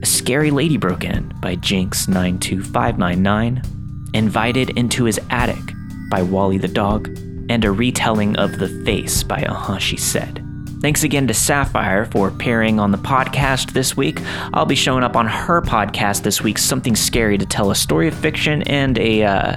A 0.00 0.06
Scary 0.06 0.52
Lady 0.52 0.76
Broke 0.76 1.02
In 1.02 1.32
by 1.40 1.56
Jnyx92599. 1.56 4.14
Invited 4.14 4.78
into 4.78 5.02
His 5.02 5.18
Attic 5.30 5.74
by 6.12 6.22
Wally 6.22 6.58
the 6.58 6.68
Dog. 6.68 7.08
And 7.50 7.64
a 7.64 7.72
retelling 7.72 8.36
of 8.36 8.60
The 8.60 8.68
Face 8.84 9.24
by 9.24 9.40
uhuhshesaid. 9.40 10.51
Thanks 10.82 11.04
again 11.04 11.28
to 11.28 11.34
Sapphire 11.34 12.06
for 12.06 12.26
appearing 12.26 12.80
on 12.80 12.90
the 12.90 12.98
podcast 12.98 13.70
this 13.70 13.96
week. 13.96 14.18
I'll 14.52 14.66
be 14.66 14.74
showing 14.74 15.04
up 15.04 15.14
on 15.14 15.28
her 15.28 15.62
podcast 15.62 16.24
this 16.24 16.42
week, 16.42 16.58
Something 16.58 16.96
Scary, 16.96 17.38
to 17.38 17.46
tell 17.46 17.70
a 17.70 17.76
story 17.76 18.08
of 18.08 18.14
fiction 18.14 18.62
and 18.62 18.98
a. 18.98 19.22
Uh, 19.22 19.56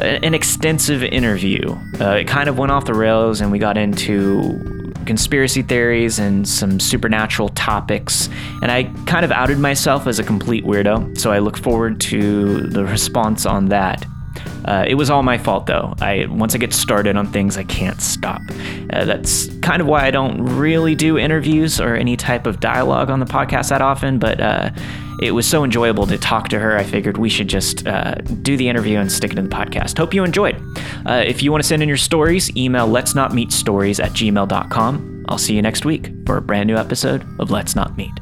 an 0.00 0.32
extensive 0.32 1.02
interview. 1.02 1.76
Uh, 2.00 2.12
it 2.12 2.26
kind 2.26 2.48
of 2.48 2.56
went 2.56 2.72
off 2.72 2.86
the 2.86 2.94
rails, 2.94 3.42
and 3.42 3.52
we 3.52 3.58
got 3.58 3.76
into 3.76 4.92
conspiracy 5.04 5.60
theories 5.60 6.18
and 6.18 6.48
some 6.48 6.80
supernatural 6.80 7.50
topics. 7.50 8.30
And 8.62 8.70
I 8.70 8.84
kind 9.04 9.26
of 9.26 9.32
outed 9.32 9.58
myself 9.58 10.06
as 10.06 10.18
a 10.18 10.22
complete 10.22 10.64
weirdo, 10.64 11.18
so 11.18 11.32
I 11.32 11.40
look 11.40 11.58
forward 11.58 12.00
to 12.02 12.60
the 12.60 12.84
response 12.84 13.44
on 13.44 13.66
that. 13.66 14.06
Uh, 14.64 14.84
it 14.86 14.94
was 14.94 15.10
all 15.10 15.22
my 15.22 15.38
fault, 15.38 15.66
though. 15.66 15.94
I 16.00 16.26
once 16.26 16.54
I 16.54 16.58
get 16.58 16.72
started 16.72 17.16
on 17.16 17.30
things, 17.32 17.56
I 17.56 17.64
can't 17.64 18.00
stop. 18.00 18.42
Uh, 18.92 19.04
that's 19.04 19.46
kind 19.60 19.80
of 19.80 19.86
why 19.86 20.06
I 20.06 20.10
don't 20.10 20.42
really 20.44 20.94
do 20.94 21.18
interviews 21.18 21.80
or 21.80 21.94
any 21.94 22.16
type 22.16 22.46
of 22.46 22.60
dialogue 22.60 23.10
on 23.10 23.20
the 23.20 23.26
podcast 23.26 23.70
that 23.70 23.82
often. 23.82 24.18
But 24.18 24.40
uh, 24.40 24.70
it 25.20 25.32
was 25.32 25.46
so 25.46 25.64
enjoyable 25.64 26.06
to 26.06 26.18
talk 26.18 26.48
to 26.48 26.58
her. 26.58 26.76
I 26.76 26.84
figured 26.84 27.18
we 27.18 27.28
should 27.28 27.48
just 27.48 27.86
uh, 27.86 28.14
do 28.42 28.56
the 28.56 28.68
interview 28.68 28.98
and 28.98 29.10
stick 29.10 29.32
it 29.32 29.38
in 29.38 29.48
the 29.48 29.54
podcast. 29.54 29.98
Hope 29.98 30.14
you 30.14 30.24
enjoyed. 30.24 30.56
Uh, 31.06 31.22
if 31.26 31.42
you 31.42 31.50
want 31.50 31.62
to 31.62 31.68
send 31.68 31.82
in 31.82 31.88
your 31.88 31.98
stories, 31.98 32.54
email 32.56 32.86
let's 32.86 33.14
not 33.14 33.34
meet 33.34 33.52
stories 33.52 34.00
at 34.00 34.12
gmail.com. 34.12 35.24
I'll 35.28 35.38
see 35.38 35.54
you 35.54 35.62
next 35.62 35.84
week 35.84 36.10
for 36.26 36.36
a 36.36 36.42
brand 36.42 36.66
new 36.66 36.76
episode 36.76 37.24
of 37.38 37.50
Let's 37.50 37.76
Not 37.76 37.96
Meet. 37.96 38.12